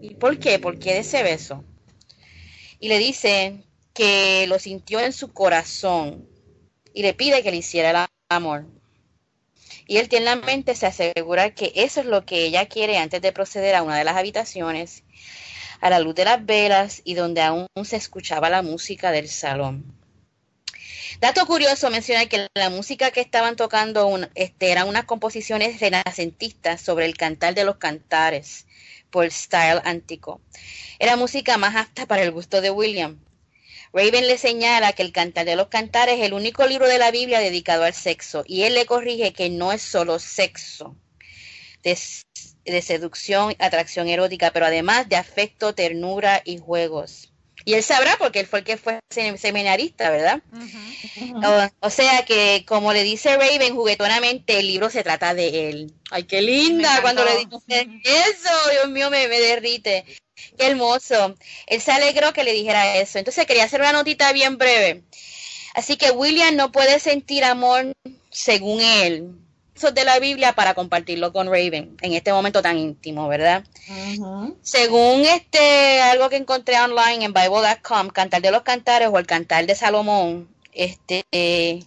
[0.00, 0.58] ¿y por qué?
[0.58, 1.62] ¿Por qué de ese beso?
[2.80, 3.62] Y le dice
[3.94, 6.28] que lo sintió en su corazón
[6.92, 8.66] y le pide que le hiciera el amor.
[9.90, 13.74] Y él tiernamente se asegura que eso es lo que ella quiere antes de proceder
[13.74, 15.02] a una de las habitaciones,
[15.80, 19.92] a la luz de las velas y donde aún se escuchaba la música del salón.
[21.20, 26.80] Dato curioso menciona que la música que estaban tocando un- este, eran unas composiciones renacentistas
[26.80, 28.66] sobre el cantar de los cantares
[29.10, 30.40] por Style Antico.
[31.00, 33.18] Era música más apta para el gusto de William.
[33.92, 37.10] Raven le señala que el Cantar de los Cantares es el único libro de la
[37.10, 40.96] Biblia dedicado al sexo y él le corrige que no es solo sexo
[41.82, 41.98] de,
[42.64, 47.32] de seducción, atracción erótica, pero además de afecto, ternura y juegos.
[47.64, 50.40] Y él sabrá porque él fue el que fue sem- seminarista, ¿verdad?
[51.80, 55.92] O, o sea que, como le dice Raven juguetonamente, el libro se trata de él.
[56.10, 57.00] ¡Ay, qué linda!
[57.02, 60.04] Cuando le dice eso, Dios mío, me, me derrite.
[60.56, 61.36] Qué hermoso.
[61.66, 63.18] Él se alegró que le dijera eso.
[63.18, 65.02] Entonces quería hacer una notita bien breve.
[65.74, 67.92] Así que William no puede sentir amor
[68.30, 69.32] según él.
[69.80, 73.64] De la Biblia para compartirlo con Raven en este momento tan íntimo, ¿verdad?
[74.60, 79.66] Según este algo que encontré online en Bible.com, Cantar de los Cantares o el Cantar
[79.66, 81.82] de Salomón, este eh,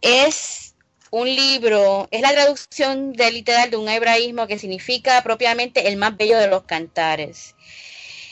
[0.00, 0.74] es
[1.10, 6.16] un libro, es la traducción del literal de un hebraísmo que significa propiamente el más
[6.16, 7.54] bello de los cantares.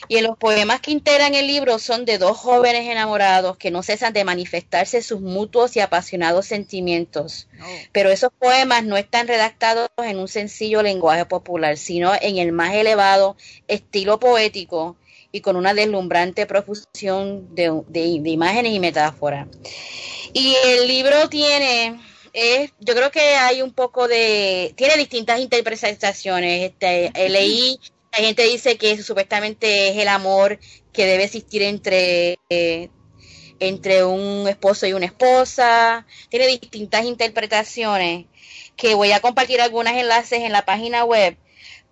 [0.09, 3.83] Y en los poemas que integran el libro son de dos jóvenes enamorados que no
[3.83, 7.47] cesan de manifestarse sus mutuos y apasionados sentimientos.
[7.91, 12.73] Pero esos poemas no están redactados en un sencillo lenguaje popular, sino en el más
[12.73, 13.37] elevado
[13.67, 14.97] estilo poético
[15.31, 19.47] y con una deslumbrante profusión de, imágenes y metáforas.
[20.33, 21.99] Y el libro tiene
[22.79, 26.71] yo creo que hay un poco de, tiene distintas interpretaciones.
[26.71, 27.79] Este, leí
[28.19, 30.59] la gente dice que supuestamente es el amor
[30.91, 32.89] que debe existir entre, eh,
[33.61, 36.05] entre un esposo y una esposa.
[36.27, 38.25] Tiene distintas interpretaciones
[38.75, 41.37] que voy a compartir algunos enlaces en la página web.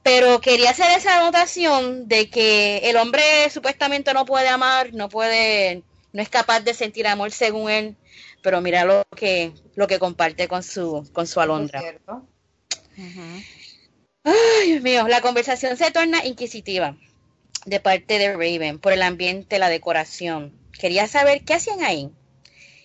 [0.03, 5.83] Pero quería hacer esa anotación de que el hombre supuestamente no puede amar, no puede,
[6.11, 7.95] no es capaz de sentir amor según él,
[8.41, 11.81] pero mira lo que, lo que comparte con su, con su alondra.
[14.27, 16.97] Ay, Dios mío, la conversación se torna inquisitiva
[17.65, 20.53] de parte de Raven por el ambiente, la decoración.
[20.77, 22.09] Quería saber qué hacían ahí.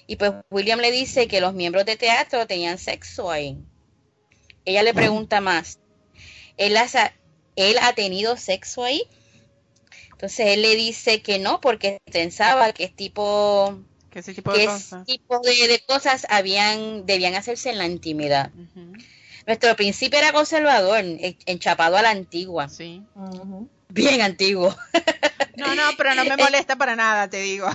[0.06, 3.58] Y pues William le dice que los miembros de teatro tenían sexo ahí.
[4.64, 5.80] Ella le pregunta más,
[6.58, 6.86] ¿él, ha,
[7.56, 9.02] ¿él ha tenido sexo ahí?
[10.12, 13.80] Entonces él le dice que no, porque pensaba que tipo,
[14.10, 15.06] que ese tipo de, cosas?
[15.06, 18.52] tipo de, cosas habían, debían hacerse en la intimidad.
[19.46, 21.02] Nuestro príncipe era conservador,
[21.46, 22.68] enchapado a la antigua.
[22.68, 23.02] Sí.
[23.88, 24.74] Bien antiguo.
[25.54, 27.68] No, no, pero no me molesta para nada, te digo.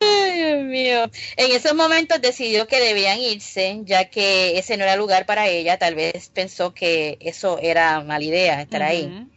[0.00, 1.10] Ay, Dios mío.
[1.36, 5.78] En esos momentos decidió que debían irse, ya que ese no era lugar para ella.
[5.78, 9.28] Tal vez pensó que eso era mala idea, estar ahí.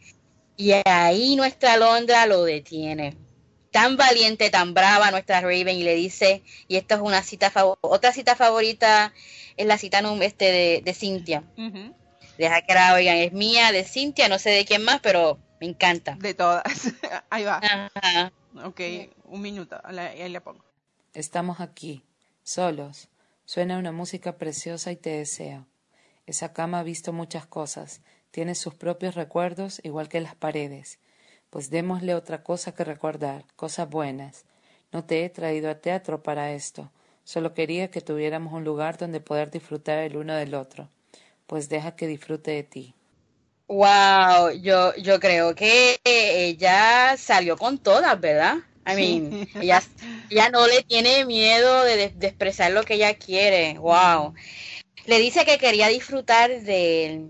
[0.57, 3.15] Y ahí nuestra Londra lo detiene.
[3.76, 7.51] Tan valiente, tan brava nuestra Raven y le dice, y esto es una cita
[7.82, 9.11] otra cita favorita
[9.57, 11.43] es la cita este de, de Cintia.
[12.38, 15.67] Deja que la oigan, es mía, de Cintia, no sé de quién más, pero me
[15.67, 16.15] encanta.
[16.17, 16.63] De todas.
[17.30, 17.59] Ahí va.
[18.63, 18.80] Ok,
[19.26, 20.63] un minuto, ahí le pongo.
[21.13, 22.01] Estamos aquí,
[22.43, 23.09] solos.
[23.43, 25.67] Suena una música preciosa y te deseo.
[26.28, 27.99] Esa cama ha visto muchas cosas,
[28.32, 30.97] tiene sus propios recuerdos igual que las paredes.
[31.56, 34.43] Pues démosle otra cosa que recordar, cosas buenas.
[34.91, 36.91] No te he traído a teatro para esto.
[37.24, 40.89] Solo quería que tuviéramos un lugar donde poder disfrutar el uno del otro,
[41.47, 42.93] pues deja que disfrute de ti.
[43.70, 48.58] Wow, yo, yo creo que ella salió con todas, ¿verdad?
[48.86, 49.82] I mean, ella,
[50.51, 53.80] no le tiene miedo de, de, expresar lo que ella quiere.
[53.80, 54.34] Wow.
[55.06, 57.30] Le dice que quería disfrutar de,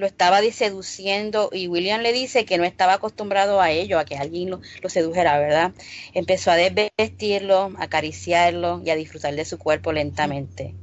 [0.00, 4.16] lo estaba seduciendo y William le dice que no estaba acostumbrado a ello, a que
[4.16, 5.72] alguien lo, sedujera, ¿verdad?
[6.14, 10.74] Empezó a desvestirlo, a acariciarlo y a disfrutar de su cuerpo lentamente.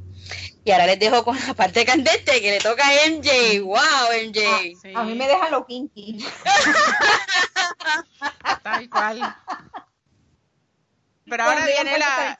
[0.63, 3.59] Y ahora les dejo con la parte candente que le toca a MJ.
[3.63, 4.39] ¡Wow, MJ!
[4.93, 6.19] Ah, a mí me deja lo kinky.
[8.63, 9.35] Tal cual.
[11.25, 12.37] Pero ahora viene la,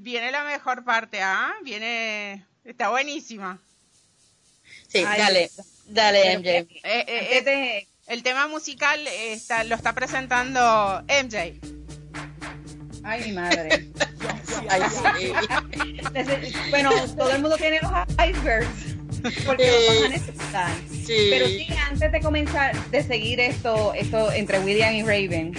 [0.00, 1.54] viene la mejor parte, ¿ah?
[1.62, 3.62] Viene, está buenísima.
[4.88, 5.50] Sí, dale.
[5.88, 6.48] Dale, MJ.
[6.48, 11.58] Eh, eh, eh, el tema musical está, lo está presentando MJ.
[13.02, 13.88] Ay, mi madre.
[16.70, 17.90] bueno, todo el mundo tiene los
[18.28, 18.96] icebergs
[19.44, 20.72] porque los van a necesitar.
[21.06, 25.52] Pero sí, antes de comenzar, de seguir esto, esto entre William y Raven,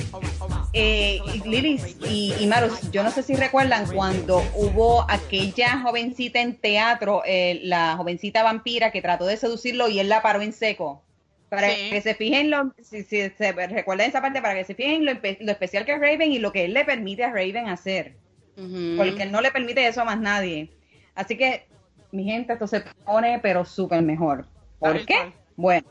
[0.79, 6.55] eh, Lilis y, y Maros, yo no sé si recuerdan cuando hubo aquella jovencita en
[6.55, 11.01] teatro, eh, la jovencita vampira que trató de seducirlo y él la paró en seco.
[11.49, 15.11] Para que se fijen, lo, si, se recuerden esa parte, para que se fijen lo,
[15.11, 18.15] especial que es Raven y lo que él le permite a Raven hacer.
[18.55, 20.69] Porque él no le permite eso a más nadie.
[21.15, 21.65] Así que,
[22.11, 24.45] mi gente, esto se pone pero súper mejor.
[24.79, 25.31] ¿Por qué?
[25.55, 25.87] Bueno,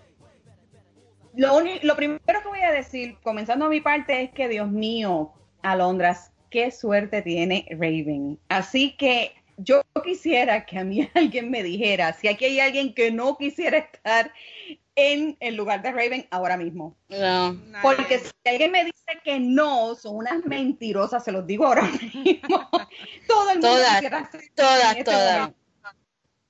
[1.36, 5.32] lo, lo primero que voy a decir, comenzando a mi parte, es que Dios mío,
[5.62, 8.38] Alondras, qué suerte tiene Raven.
[8.48, 13.10] Así que yo quisiera que a mí alguien me dijera si aquí hay alguien que
[13.10, 14.32] no quisiera estar
[14.94, 16.96] en el lugar de Raven ahora mismo.
[17.08, 17.60] No.
[17.82, 21.82] Porque si alguien me dice que no, son unas mentirosas, se los digo ahora
[22.14, 22.68] mismo.
[23.28, 25.50] Todo el mundo todas, quisiera ser todas, este todas.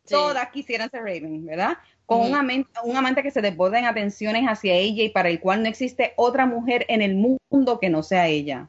[0.08, 1.76] Todas quisieran ser Raven, ¿verdad?
[2.06, 5.40] Con un, amante, un, amante, que se desborda en atenciones hacia ella y para el
[5.40, 8.68] cual no existe otra mujer en el mundo que no sea ella.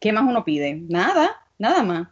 [0.00, 0.74] ¿Qué más uno pide?
[0.88, 2.08] Nada, nada más.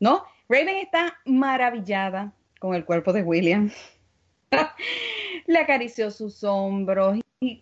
[0.00, 0.24] ¿No?
[0.48, 3.70] Raven está maravillada con el cuerpo de William.
[5.46, 7.18] Le acarició sus hombros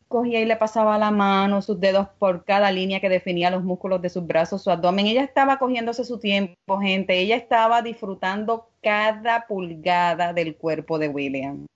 [0.08, 4.00] cogía y le pasaba la mano, sus dedos por cada línea que definía los músculos
[4.00, 5.06] de sus brazos, su abdomen.
[5.06, 7.18] Ella estaba cogiéndose su tiempo, gente.
[7.18, 11.66] Ella estaba disfrutando cada pulgada del cuerpo de William.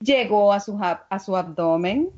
[0.00, 2.10] Llegó a su, a su abdomen,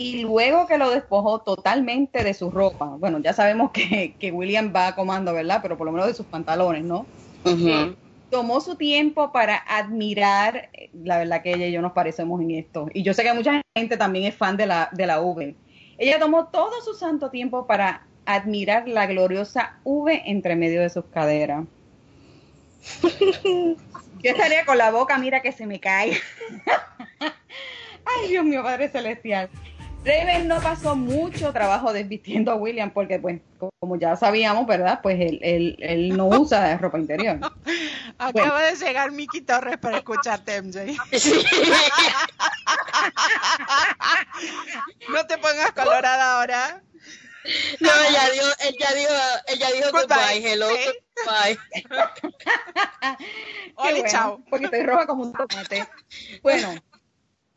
[0.00, 4.88] y luego que lo despojó totalmente de su ropa, bueno, ya sabemos que, William va
[4.88, 5.60] a comando, ¿verdad?
[5.60, 7.04] Pero por lo menos de sus pantalones, ¿no?
[8.30, 12.88] tomó su tiempo para admirar, la verdad que ella y yo nos parecemos en esto,
[12.94, 15.54] y yo sé que mucha gente también es fan de la, de la V.
[15.98, 21.04] Ella tomó todo su santo tiempo para admirar la gloriosa V entre medio de sus
[21.06, 21.66] caderas.
[24.22, 26.20] Yo estaría con la boca, mira que se me cae.
[27.20, 29.48] Ay, Dios mío, Padre Celestial.
[30.04, 33.42] Raven no pasó mucho trabajo desvistiendo a William porque, pues,
[33.78, 35.00] como ya sabíamos, ¿verdad?
[35.02, 37.38] Pues él, él, no usa ropa interior.
[38.18, 40.86] Acaba de llegar Miki Torres para escucharte, MJ.
[45.10, 46.82] no te pongas colorada ahora.
[47.80, 49.12] No, ella dijo, ella dijo,
[49.48, 51.58] ella dijo goodbye, hello, goodbye.
[53.76, 54.42] Hola, chao.
[54.50, 55.86] Porque estoy roja como un tomate.
[56.42, 56.74] Bueno,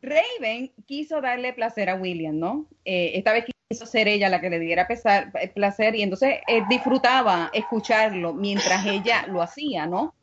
[0.02, 2.68] Raven quiso darle placer a William, ¿no?
[2.86, 6.40] Eh, esta vez quiso ser ella la que le diera pesar, eh, placer y entonces
[6.48, 10.16] eh, disfrutaba escucharlo mientras ella lo hacía, ¿no?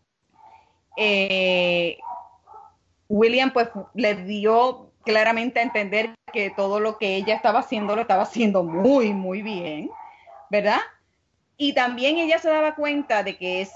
[3.09, 8.03] William pues le dio claramente a entender que todo lo que ella estaba haciendo lo
[8.03, 9.91] estaba haciendo muy, muy bien,
[10.51, 10.81] ¿verdad?
[11.57, 13.73] Y también ella se daba cuenta de que es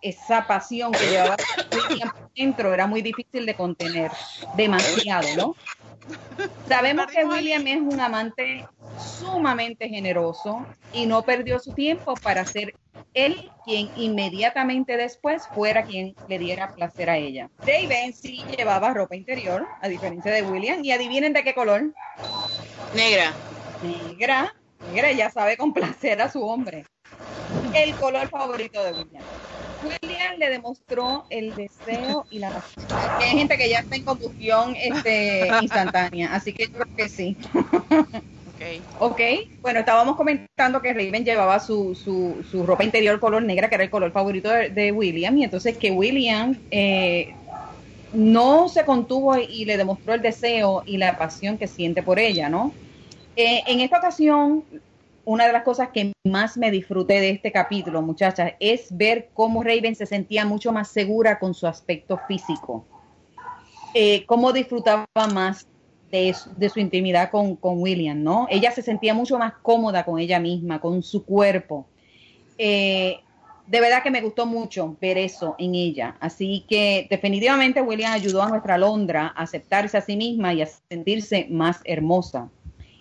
[0.00, 1.36] esa pasión que llevaba
[2.34, 4.10] dentro era muy difícil de contener,
[4.54, 5.56] demasiado, ¿no?
[6.68, 8.66] Sabemos que William es un amante
[8.98, 12.74] sumamente generoso y no perdió su tiempo para ser
[13.14, 17.50] él quien inmediatamente después fuera quien le diera placer a ella.
[17.64, 21.92] David sí llevaba ropa interior, a diferencia de William, y adivinen de qué color.
[22.94, 23.32] Negra.
[23.82, 24.54] Negra.
[24.92, 26.84] Negra, ya sabe complacer a su hombre.
[27.74, 29.22] El color favorito de William.
[30.36, 32.86] Le demostró el deseo y la pasión.
[33.20, 37.36] Hay gente que ya está en combustión este, instantánea, así que yo creo que sí.
[38.54, 38.82] Okay.
[38.98, 39.20] ok,
[39.60, 43.84] bueno, estábamos comentando que Raven llevaba su, su, su, ropa interior color negra, que era
[43.84, 47.36] el color favorito de, William, y entonces que William eh,
[48.12, 52.48] no se contuvo y, le demostró el deseo y la pasión que siente por ella,
[52.48, 52.72] ¿no?
[53.36, 54.64] Eh, en esta ocasión,
[55.28, 59.62] una de las cosas que más me disfruté de este capítulo, muchachas, es ver cómo
[59.62, 62.86] Raven se sentía mucho más segura con su aspecto físico.
[63.92, 65.04] Eh, cómo disfrutaba
[65.34, 65.66] más
[66.10, 68.46] de su, intimidad con, William, ¿no?
[68.48, 71.86] Ella se sentía mucho más cómoda con ella misma, con su cuerpo.
[72.56, 73.20] Eh,
[73.66, 76.16] de verdad que me gustó mucho ver eso en ella.
[76.20, 80.68] Así que definitivamente William ayudó a nuestra Londra a aceptarse a sí misma y a
[80.88, 82.48] sentirse más hermosa.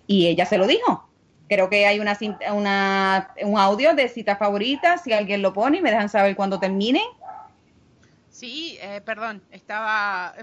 [0.08, 1.08] Y ella se lo dijo.
[1.48, 2.18] Creo que hay una,
[2.52, 7.02] una, un audio de cita favorita, si alguien lo pone, me dejan saber cuando termine.
[8.30, 10.36] Sí, eh, perdón, estaba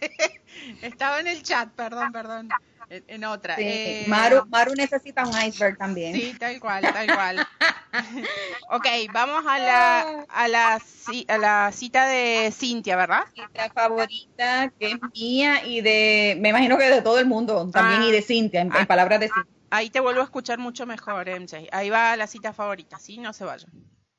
[0.82, 2.48] estaba en el chat, perdón, perdón,
[2.88, 3.56] en, otra.
[3.58, 6.14] Eh, Maru, Maru necesita un iceberg también.
[6.14, 7.46] Sí, tal cual, tal cual.
[8.70, 10.80] ok, vamos a la, a la,
[11.28, 13.22] a la cita de Cintia, ¿verdad?
[13.34, 18.02] Cita favorita que es mía y de, me imagino que de todo el mundo también
[18.02, 18.24] y de ah.
[18.26, 19.61] Cintia, en, en palabras de Cintia.
[19.74, 21.68] Ahí te vuelvo a escuchar mucho mejor, MJ.
[21.72, 23.16] Ahí va la cita favorita, ¿sí?
[23.16, 23.70] No se vayan.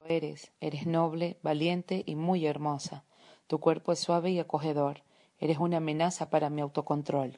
[0.09, 3.05] Eres, eres noble, valiente y muy hermosa.
[3.45, 5.03] Tu cuerpo es suave y acogedor.
[5.37, 7.37] Eres una amenaza para mi autocontrol.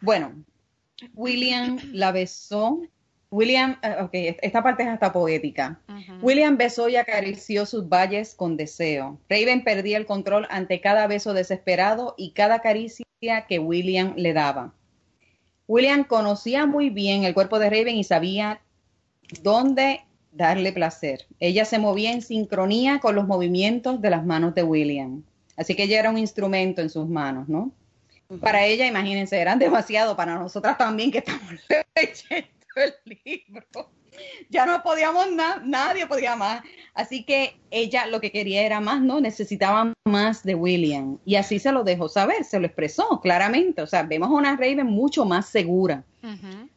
[0.00, 0.44] Bueno,
[1.14, 2.80] William la besó.
[3.32, 5.80] William, eh, ok, esta parte es hasta poética.
[6.20, 9.18] William besó y acarició sus valles con deseo.
[9.28, 13.04] Raven perdía el control ante cada beso desesperado y cada caricia
[13.48, 14.74] que William le daba.
[15.66, 18.60] William conocía muy bien el cuerpo de Raven y sabía
[19.42, 21.26] dónde darle placer.
[21.40, 25.22] Ella se movía en sincronía con los movimientos de las manos de William.
[25.56, 27.72] Así que ella era un instrumento en sus manos, ¿no?
[28.40, 31.52] Para ella, imagínense, eran demasiado para nosotras también que estamos
[31.94, 33.90] leyendo el libro
[34.50, 36.62] ya no podíamos nada, nadie podía más.
[36.94, 39.20] Así que ella lo que quería era más, ¿no?
[39.20, 41.18] Necesitaba más de William.
[41.24, 43.82] Y así se lo dejó saber, se lo expresó claramente.
[43.82, 46.04] O sea, vemos a una Raven mucho más segura.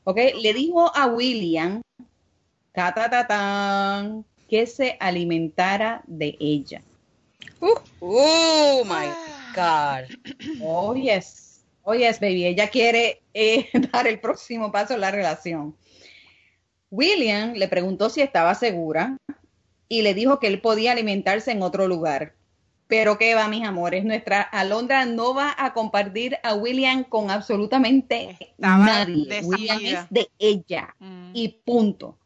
[0.03, 0.17] ¿Ok?
[0.41, 1.81] Le dijo a William,
[2.71, 4.09] ta, ta, ta, ta,
[4.49, 6.81] que se alimentara de ella.
[7.59, 9.07] Uh, oh my
[9.53, 10.05] God.
[10.61, 11.63] Oh, yes.
[11.83, 12.45] Oh, yes, baby.
[12.45, 15.75] Ella quiere eh, dar el próximo paso en la relación.
[16.91, 19.17] William le preguntó si estaba segura
[19.89, 22.33] y le dijo que él podía alimentarse en otro lugar.
[22.87, 28.37] Pero qué va, mis amores, nuestra Alondra no va a compartir a William con absolutamente
[28.39, 29.25] Estaba nadie.
[29.27, 29.47] decidida.
[29.47, 31.31] William es de ella Mm.
[31.33, 32.17] y punto.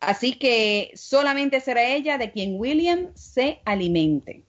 [0.00, 4.42] Así que solamente será ella de quien William se alimente.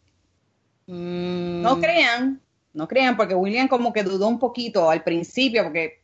[0.88, 1.62] Mm.
[1.62, 2.42] No crean,
[2.74, 6.01] no crean, porque William como que dudó un poquito al principio, porque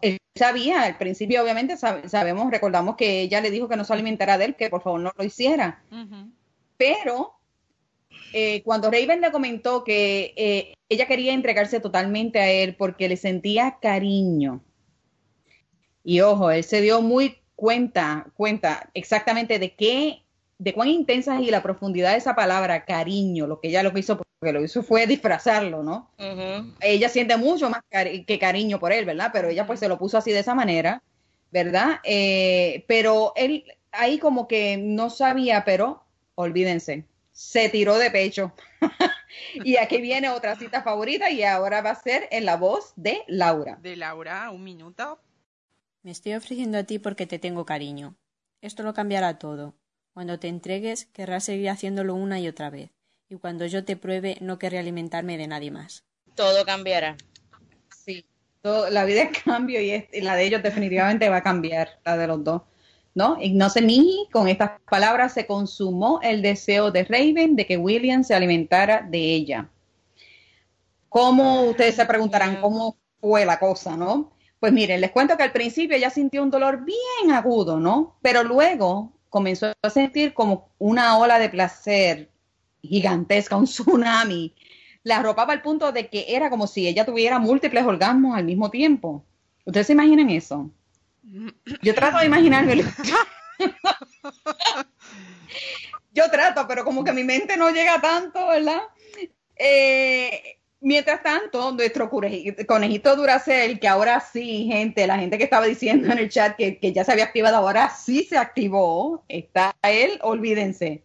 [0.00, 3.92] él sabía, al principio obviamente sab- sabemos, recordamos que ella le dijo que no se
[3.92, 5.82] alimentara de él, que por favor no lo hiciera.
[6.76, 7.34] Pero
[8.32, 13.16] eh, cuando Raven le comentó que eh, ella quería entregarse totalmente a él porque le
[13.16, 14.62] sentía cariño.
[16.04, 20.22] Y ojo, él se dio muy cuenta, cuenta exactamente de qué,
[20.58, 24.20] de cuán intensa y la profundidad de esa palabra, cariño, lo que ella lo hizo,
[24.42, 26.10] porque lo hizo fue disfrazarlo, ¿no?
[26.80, 29.30] Ella siente mucho más cari- que cariño por él, ¿verdad?
[29.32, 31.00] Pero ella pues se lo puso así de esa manera,
[31.52, 32.00] ¿verdad?
[32.02, 36.02] Eh, pero él ahí como que no sabía, pero
[36.34, 38.52] olvídense, se tiró de pecho.
[39.62, 43.22] y aquí viene otra cita favorita y ahora va a ser en la voz de
[43.28, 43.78] Laura.
[43.80, 45.20] De Laura, un minuto.
[46.02, 48.16] Me estoy ofreciendo a ti porque te tengo cariño.
[48.60, 49.76] Esto lo cambiará todo.
[50.14, 52.90] Cuando te entregues, querrás seguir haciéndolo una y otra vez.
[53.32, 56.04] Y cuando yo te pruebe, no querré alimentarme de nadie más.
[56.34, 57.16] Todo cambiará.
[58.04, 58.26] Sí,
[58.60, 61.98] todo- la vida es cambio y, es- y la de ellos definitivamente va a cambiar,
[62.04, 62.60] la de los dos.
[63.14, 63.38] ¿No?
[63.40, 67.78] Y no sé ni con estas palabras se consumó el deseo de Raven de que
[67.78, 69.70] William se alimentara de ella.
[71.08, 74.32] ¿Cómo ustedes se preguntarán cómo fue la cosa, no?
[74.60, 78.18] Pues miren, les cuento que al principio ella sintió un dolor bien agudo, ¿no?
[78.20, 82.31] Pero luego comenzó a sentir como una ola de placer
[82.82, 84.54] gigantesca, un tsunami.
[85.04, 88.70] La arropaba al punto de que era como si ella tuviera múltiples orgasmos al mismo
[88.70, 89.24] tiempo.
[89.64, 90.70] ¿Ustedes se imaginan eso?
[91.82, 92.84] Yo trato de imaginármelo.
[96.14, 98.82] Yo trato, pero como que mi mente no llega tanto, ¿verdad?
[99.56, 106.12] Eh, mientras tanto, nuestro conejito Duracell, que ahora sí, gente, la gente que estaba diciendo
[106.12, 110.18] en el chat que, que ya se había activado, ahora sí se activó, está él,
[110.22, 111.02] olvídense.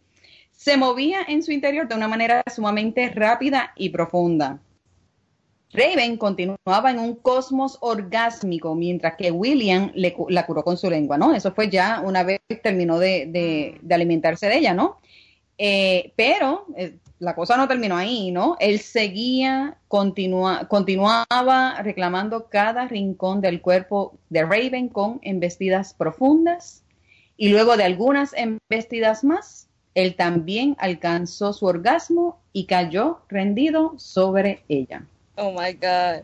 [0.58, 4.60] Se movía en su interior de una manera sumamente rápida y profunda.
[5.72, 11.16] Raven continuaba en un cosmos orgásmico, mientras que William le la curó con su lengua,
[11.18, 11.36] ¿no?
[11.36, 14.98] Eso fue ya una vez terminó de, alimentarse de ella, ¿no?
[15.60, 18.58] Eh, pero eh, la cosa no terminó ahí, ¿no?
[18.60, 26.84] Él seguía, continua- continuaba reclamando cada rincón del cuerpo de Raven con embestidas profundas
[27.36, 29.67] y luego de algunas embestidas más,
[29.98, 35.02] él también alcanzó su orgasmo y cayó rendido sobre ella.
[35.36, 36.24] Oh my God.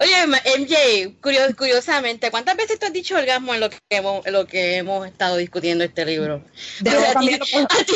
[0.00, 0.26] Oye,
[0.58, 4.46] MJ, curio- curiosamente, ¿cuántas veces tú has dicho orgasmo en lo que hemos, en lo
[4.46, 6.42] que hemos estado discutiendo este libro?
[6.80, 7.38] Debo a, ti, a,
[7.84, 7.94] ti,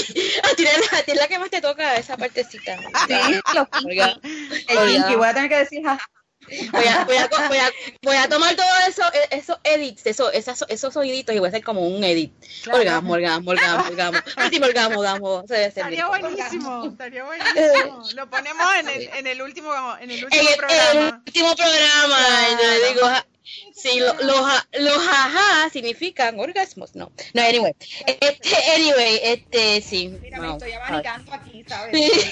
[0.52, 2.78] a ti es la- a ti es la que más te toca esa partecita.
[3.08, 3.14] Sí,
[4.68, 5.82] kinky, voy a tener que decir.
[6.72, 7.70] Voy a, voy, a, voy, a,
[8.02, 11.48] voy a tomar todos eso, e, esos edits, eso, esas, esos soniditos y voy a
[11.48, 12.32] hacer como un edit.
[12.62, 12.78] Claro.
[12.80, 14.18] Orgasmo, orgasmo, orgasmo, orgasmo.
[14.44, 15.44] Último orgasmo, orgasmo.
[15.48, 18.02] Estaría buenísimo, estaría buenísimo.
[18.14, 21.22] Lo ponemos en el, en el último, en el último en el, el programa.
[21.26, 22.62] último programa, Claro.
[22.80, 23.08] yo digo,
[23.74, 27.10] sí, lo- los ja- los jaja significan orgasmos, no.
[27.34, 27.72] No, anyway,
[28.06, 30.08] este, anyway, este, sí.
[30.22, 30.56] Mira, me wow.
[30.56, 32.12] estoy abanicando aquí, ¿sabes?
[32.12, 32.30] Sí.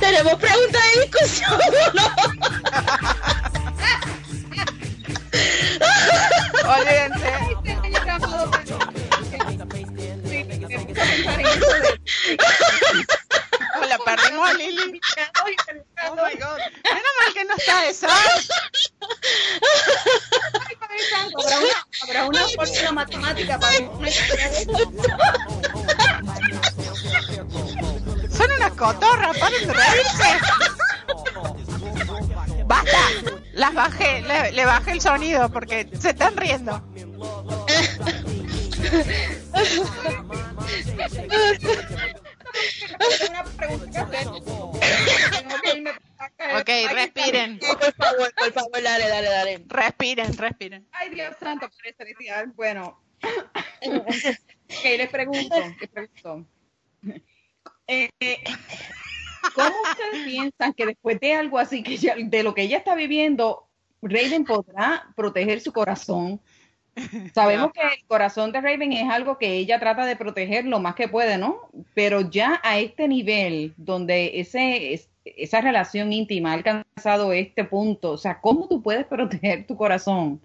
[0.00, 1.58] Tenemos preguntas de discusión,
[1.94, 2.04] ¿no?
[6.72, 7.32] Olvídense.
[13.80, 15.00] Hola, perdimos a Lili.
[16.08, 16.58] Oh my god.
[16.84, 18.08] Menos mal que no está esa.
[21.34, 24.08] Habrá una, habrá una fórmula matemática para una.
[28.30, 30.38] Son unas cotorras, paren de reírse.
[32.66, 32.98] Basta.
[33.52, 36.82] Las bajé, le, le bajé el sonido porque se están riendo.
[46.60, 47.58] Ok, respiren.
[47.58, 49.64] Por favor, por favor, dale, dale, dale.
[49.66, 50.88] Respiren, respiren.
[50.92, 52.46] Ay, Dios santo, por felicidad.
[52.54, 53.02] Bueno.
[53.22, 56.46] ok, les pregunto, les pregunto.
[57.86, 58.08] Eh,
[59.54, 62.94] ¿Cómo ustedes piensan que después de algo así, que ella- de lo que ella está
[62.94, 63.68] viviendo,
[64.00, 66.40] Raven podrá proteger su corazón?
[67.34, 70.94] Sabemos que el corazón de Raven es algo que ella trata de proteger lo más
[70.94, 71.68] que puede, ¿no?
[71.94, 78.12] Pero ya a este nivel, donde ese, es- esa relación íntima ha alcanzado este punto,
[78.12, 80.40] o sea, ¿cómo tú puedes proteger tu corazón?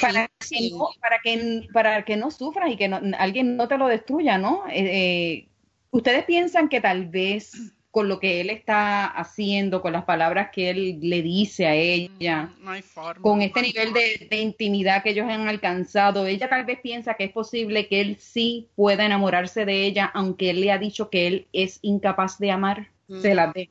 [0.00, 3.78] Para que no, para que, para que no sufras y que no- alguien no te
[3.78, 4.64] lo destruya, ¿no?
[4.68, 5.48] Eh, eh,
[5.96, 7.52] Ustedes piensan que tal vez
[7.90, 12.50] con lo que él está haciendo, con las palabras que él le dice a ella,
[12.58, 13.22] Mm, No hay forma.
[13.22, 17.24] con este nivel de, de intimidad que ellos han alcanzado, ella tal vez piensa que
[17.24, 21.26] es posible que él sí pueda enamorarse de ella, aunque él le ha dicho que
[21.26, 22.90] él es incapaz de amar.
[23.22, 23.70] Se la de.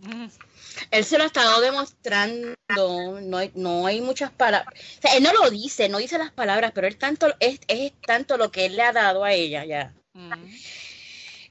[0.00, 0.26] Mm,
[0.90, 2.54] Él se lo ha estado demostrando,
[3.22, 4.74] no hay, no hay muchas palabras.
[4.98, 7.92] O sea, él no lo dice, no dice las palabras, pero él tanto, es, es
[8.04, 9.92] tanto lo que él le ha dado a ella ya.
[10.14, 10.32] mm.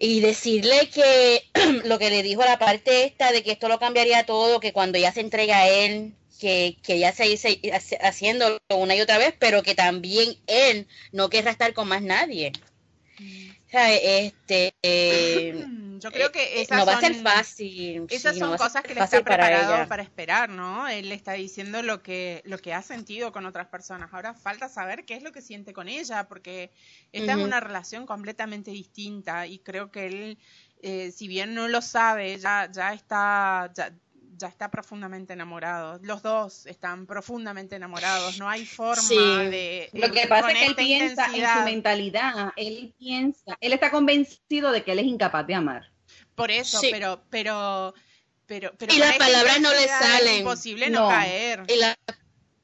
[0.03, 1.43] Y decirle que
[1.85, 4.97] lo que le dijo la parte esta de que esto lo cambiaría todo, que cuando
[4.97, 7.61] ella se entrega a él, que, que ella se dice
[8.01, 12.51] haciéndolo una y otra vez, pero que también él no querrá estar con más nadie.
[13.17, 15.65] Sea, este, eh,
[16.01, 18.05] Yo creo que esas no va a son, ser fácil.
[18.09, 20.87] esas sí, son no a cosas que le está preparado para, esperar, ¿no?
[20.87, 24.11] Él le está diciendo lo que, lo que ha sentido con otras personas.
[24.11, 26.71] Ahora falta saber qué es lo que siente con ella, porque
[27.11, 27.41] esta Ujú.
[27.41, 30.37] es una relación completamente distinta y creo que él,
[30.81, 33.93] eh, si bien no lo sabe, ya, ya está, ya,
[34.41, 35.99] ya está profundamente enamorado.
[36.03, 38.37] Los dos están profundamente enamorados.
[38.37, 39.15] No hay forma Sí.
[39.15, 43.89] de Lo que pasa es que él piensa en su mentalidad, él piensa, él está
[43.91, 45.89] convencido de que él es incapaz de amar.
[46.35, 46.89] Por eso, Sí.
[46.91, 47.93] pero, pero,
[48.45, 50.37] pero, pero Y las palabras no le intensidad es salen.
[50.39, 51.09] imposible no, No.
[51.09, 51.63] caer.
[51.69, 51.95] Y las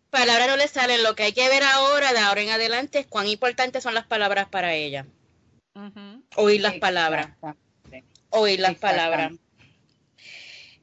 [0.09, 1.03] palabras no le salen.
[1.03, 4.05] Lo que hay que ver ahora, de ahora en adelante, es cuán importantes son las
[4.05, 5.05] palabras para ella.
[6.35, 7.29] Oír las palabras.
[8.29, 9.33] Oír las palabras.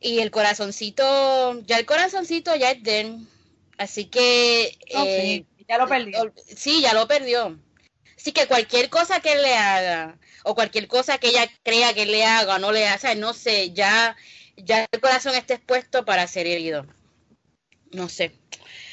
[0.04, 3.26] Y el corazoncito, ya el corazoncito ya es de él.
[3.78, 4.76] Así que...
[4.92, 6.34] No, eh, sí, ya lo perdió.
[6.44, 7.58] Sí, ya lo perdió.
[8.14, 12.02] Así que cualquier cosa que él le haga, o cualquier cosa que ella crea que
[12.02, 14.14] él le haga o no le haga, o sea, no sé, ya,
[14.58, 16.86] ya el corazón está expuesto para ser herido.
[17.90, 18.32] No sé.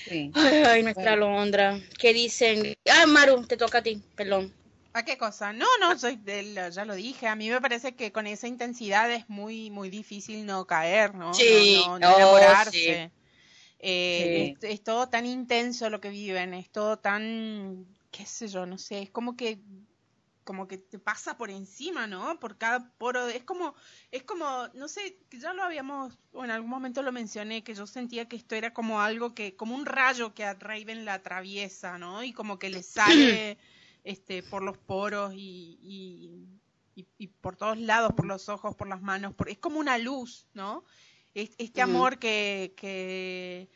[0.07, 0.31] Sí.
[0.33, 1.77] Ay, ay, nuestra Londra.
[1.99, 2.73] ¿Qué dicen?
[2.89, 4.53] Ah, Maru, te toca a ti, perdón.
[4.93, 5.53] ¿A qué cosa?
[5.53, 7.27] No, no, soy de- ya lo dije.
[7.27, 11.39] A mí me parece que con esa intensidad es muy, muy difícil no caer, ¿no?
[11.39, 12.65] Sí, no, no- no enamorarse.
[12.65, 13.11] sí.
[13.79, 18.65] Eh, Es, es todo tan intenso lo que viven, es todo tan, qué sé yo,
[18.67, 19.61] no sé, es como que
[20.43, 22.39] como que te pasa por encima, ¿no?
[22.39, 23.75] Por cada poro, es como,
[24.11, 27.85] es como, no sé, ya lo habíamos, o en algún momento lo mencioné, que yo
[27.87, 31.97] sentía que esto era como algo que, como un rayo que a Raven la atraviesa,
[31.99, 32.23] ¿no?
[32.23, 33.57] Y como que le sale,
[34.03, 36.47] este, por los poros y, y,
[36.95, 39.97] y- y por todos lados, por los ojos, por las manos, por, es como una
[39.97, 40.83] luz, ¿no?
[41.33, 43.69] Es- Este amor que, que,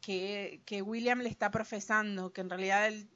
[0.00, 3.08] que, que William le está profesando, que en realidad él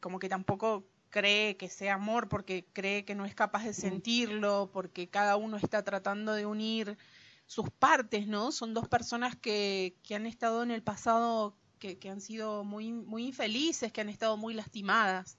[0.00, 4.70] como que tampoco cree que sea amor porque cree que no es capaz de sentirlo,
[4.72, 6.98] porque cada uno está tratando de unir
[7.46, 8.52] sus partes, ¿no?
[8.52, 12.92] Son dos personas que, que han estado en el pasado, que, que han sido muy,
[12.92, 15.36] muy infelices, que han estado muy lastimadas.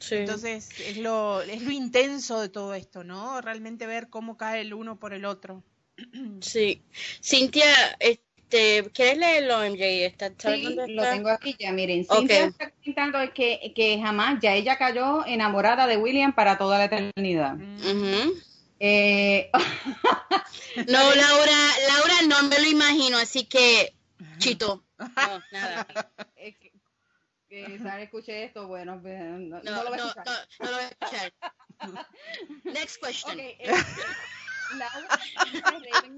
[0.00, 0.16] Sí.
[0.16, 3.40] Entonces es lo, es lo intenso de todo esto, ¿no?
[3.40, 5.62] Realmente ver cómo cae el uno por el otro.
[6.40, 6.82] Sí.
[7.22, 7.64] Cintia,
[8.00, 10.06] este, ¿quieres leerlo, MJ?
[10.06, 12.04] ¿Está, Sí, dónde lo tengo aquí ya, miren.
[12.08, 12.18] Ok.
[12.18, 16.84] Cintia está comentando que, que jamás, ya ella cayó enamorada de William para toda la
[16.86, 17.54] eternidad.
[17.54, 18.32] Mm.
[18.80, 19.50] Eh,
[20.88, 23.94] No, Laura, Laura no me lo imagino, así que,
[24.38, 24.84] chito.
[24.98, 25.86] No, nada.
[26.36, 26.72] eh, que-
[27.48, 30.48] que Sara escuche esto, bueno, pues, no, No, no lo va a no, escuchar.
[30.60, 31.32] no lo voy a escuchar.
[32.64, 33.34] Next question.
[33.34, 33.66] Ok, eh,
[34.76, 35.08] Laura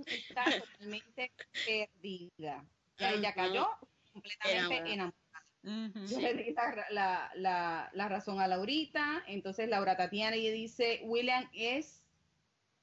[0.07, 1.33] está totalmente
[1.65, 2.65] perdida.
[2.99, 3.69] Ya ella cayó
[4.13, 5.15] completamente Enamorada.
[5.63, 11.01] Yo le di la, la, la, la razón a Laurita, entonces Laura Tatiana y dice,
[11.05, 12.03] William es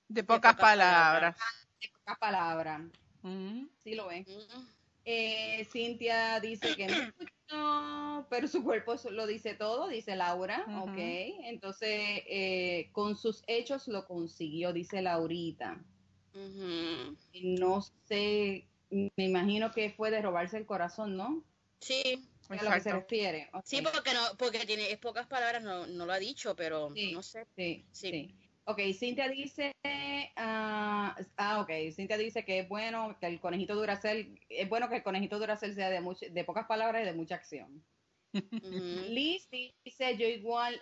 [0.08, 1.38] De pocas pocas palabras.
[1.82, 2.82] de pocas palabras.
[3.24, 3.66] Mm.
[3.84, 4.26] Sí lo ven.
[4.28, 4.68] Mm,
[5.10, 6.88] Eh, Cintia dice que
[7.50, 10.92] no pero su cuerpo lo dice todo, dice Laura, Ujú.
[10.92, 10.98] ok.
[11.46, 11.90] Entonces,
[12.28, 15.82] eh, con sus hechos lo consiguió, dice Laurita.
[17.42, 21.42] No sé, me imagino que fue de robarse el corazón, ¿no?
[21.80, 23.50] Sí, A lo que se refiere.
[23.64, 27.14] sí, porque no, porque tiene es pocas palabras, no, no lo ha dicho, pero Sí.
[27.14, 27.48] no sé.
[27.56, 28.10] Sí, Sí.
[28.12, 28.36] sí.
[28.70, 29.72] Ok, Cintia dice,
[30.36, 34.98] ah, ah, ok, Cintia dice que es bueno que el conejito Duracell, es bueno que
[34.98, 37.82] el conejito Duracell sea de, much- de pocas palabras y de mucha acción.
[38.62, 40.82] Liz dice, yo igual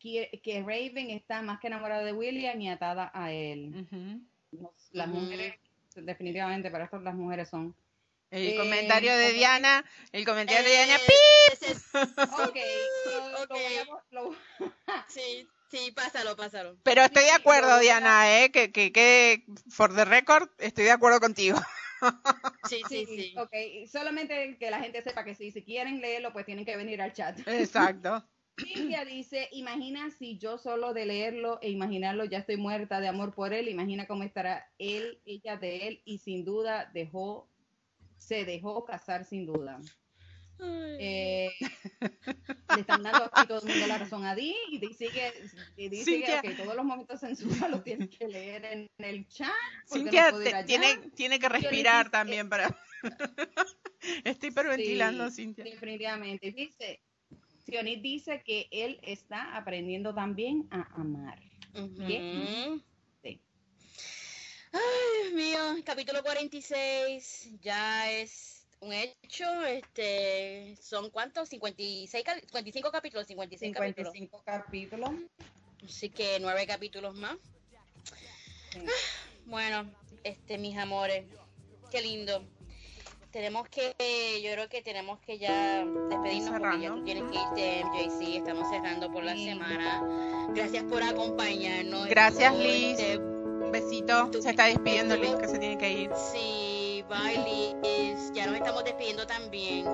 [0.00, 3.86] que, que Raven está más que enamorada de William y atada a él.
[4.90, 5.54] Las mujeres,
[5.94, 7.76] definitivamente, para esto las mujeres son.
[8.32, 9.32] El Eh, comentario de.
[9.32, 11.52] Diana, el comentario de Diana, Eh, ¡pi!
[11.52, 12.56] ese es- Ok,
[13.06, 14.34] lo- lo voy a- lo-
[15.08, 16.76] sí, sí, pásalo, pásalo.
[16.82, 18.50] Pero estoy de acuerdo, Diana, ¿eh?
[18.50, 21.58] Que, que, que, for the record, estoy de acuerdo contigo.
[22.68, 23.34] Sí, sí, sí.
[23.36, 23.52] Ok,
[23.90, 27.12] solamente que la gente sepa que si, si quieren leerlo, pues tienen que venir al
[27.12, 27.38] chat.
[27.46, 28.24] Exacto.
[28.58, 33.34] Cintia dice, imagina si yo solo de leerlo e imaginarlo ya estoy muerta de amor
[33.34, 37.48] por él, imagina cómo estará él, ella de él y sin duda dejó,
[38.18, 39.80] se dejó casar sin duda.
[40.62, 41.50] Eh,
[42.74, 45.32] le están dando aquí todo el mundo la razón a Di y dice que,
[45.76, 46.42] y dice Cintia.
[46.42, 49.50] que todos los momentos censurados los tienes que leer en el chat.
[49.86, 52.76] Cintia no te- tiene, tiene que respirar también para...
[54.24, 55.64] Estoy hiperventilando, Sí, Cintia.
[55.64, 56.52] Definitivamente.
[56.52, 57.00] Dice,
[57.64, 61.40] Sionit dice que él está aprendiendo también a amar.
[61.74, 63.40] Sí.
[64.72, 64.80] Ay,
[65.22, 69.64] Dios mío, capítulo 46 ya es un hecho.
[69.66, 71.48] Este, ¿Son cuántos?
[71.48, 74.12] 56, ca- 55 capítulos, 56 capítulos.
[74.12, 75.10] 55 capítulos.
[75.84, 77.36] Así que nueve capítulos más.
[78.72, 78.80] Sí.
[79.46, 79.90] Bueno,
[80.24, 81.24] este, mis amores,
[81.90, 82.44] qué lindo.
[83.30, 83.94] Tenemos que,
[84.42, 88.36] yo creo que tenemos que ya despedirnos porque ya tú tienes que irte, MJC.
[88.38, 89.44] Estamos cerrando por la Sí.
[89.44, 90.48] semana.
[90.52, 92.08] Gracias por acompañarnos.
[92.08, 92.98] Gracias, Liz.
[92.98, 94.32] este, Un besito.
[94.42, 96.10] Se está despidiendo Liz, que se tiene que ir.
[96.32, 96.69] Sí,
[97.18, 98.30] Liz.
[98.34, 99.84] Ya nos estamos despidiendo también.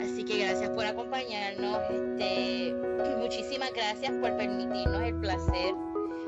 [0.00, 1.78] Así que gracias por acompañarnos.
[1.90, 2.72] Este,
[3.18, 5.74] muchísimas gracias por permitirnos el placer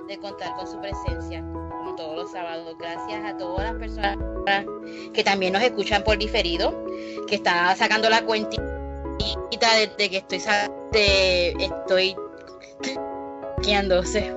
[0.08, 2.76] de contar con su presencia, como todos los sábados.
[2.78, 4.18] Gracias a todas las personas
[5.14, 6.74] que también nos escuchan por diferido,
[7.26, 8.62] que están sacando la cuentita
[9.50, 10.42] desde que estoy
[10.92, 12.16] de, estoy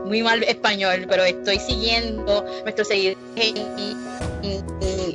[0.06, 3.18] muy mal español, pero estoy siguiendo nuestros seguidores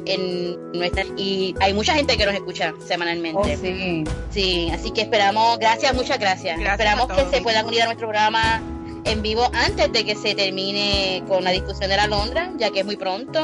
[0.07, 3.39] en, nuestra y hay mucha gente que nos escucha semanalmente.
[3.39, 4.05] Oh, sí.
[4.31, 6.59] Sí, así que esperamos, gracias, muchas gracias.
[6.59, 8.63] Gracias esperamos que se puedan unir a nuestro programa
[9.05, 12.81] en vivo antes de que se termine con la discusión de la Londra, ya que
[12.81, 13.41] es muy pronto.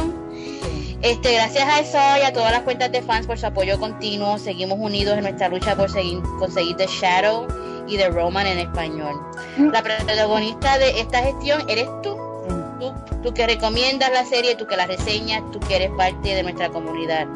[1.02, 4.38] Este, gracias a eso y a todas las cuentas de fans por su apoyo continuo.
[4.38, 7.46] Seguimos unidos en nuestra lucha por seguir, conseguir The Shadow
[7.86, 9.14] y The Roman en español.
[9.58, 12.16] La protagonista de esta gestión eres tú.
[12.80, 12.92] Tú,
[13.22, 16.68] tú que recomiendas la serie, tú que la reseñas, tú que eres parte de nuestra
[16.70, 17.26] comunidad.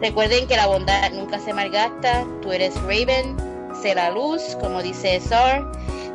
[0.00, 2.24] Recuerden que la bondad nunca se malgasta.
[2.42, 3.36] Tú eres Raven,
[3.82, 5.64] sé la luz, como dice Sar.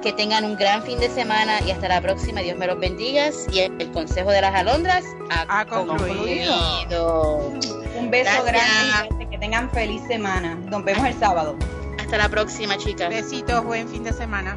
[0.01, 2.41] Que tengan un gran fin de semana y hasta la próxima.
[2.41, 3.29] Dios me los bendiga.
[3.51, 6.53] Y el, el consejo de las alondras ha, Ha concluido.
[6.57, 7.37] concluido.
[7.97, 8.45] Un beso Gracias.
[9.07, 10.55] grande y que tengan feliz semana.
[10.55, 11.55] Nos vemos el sábado.
[12.13, 13.09] Hasta la próxima, chicas.
[13.09, 14.55] Besitos, buen fin de semana.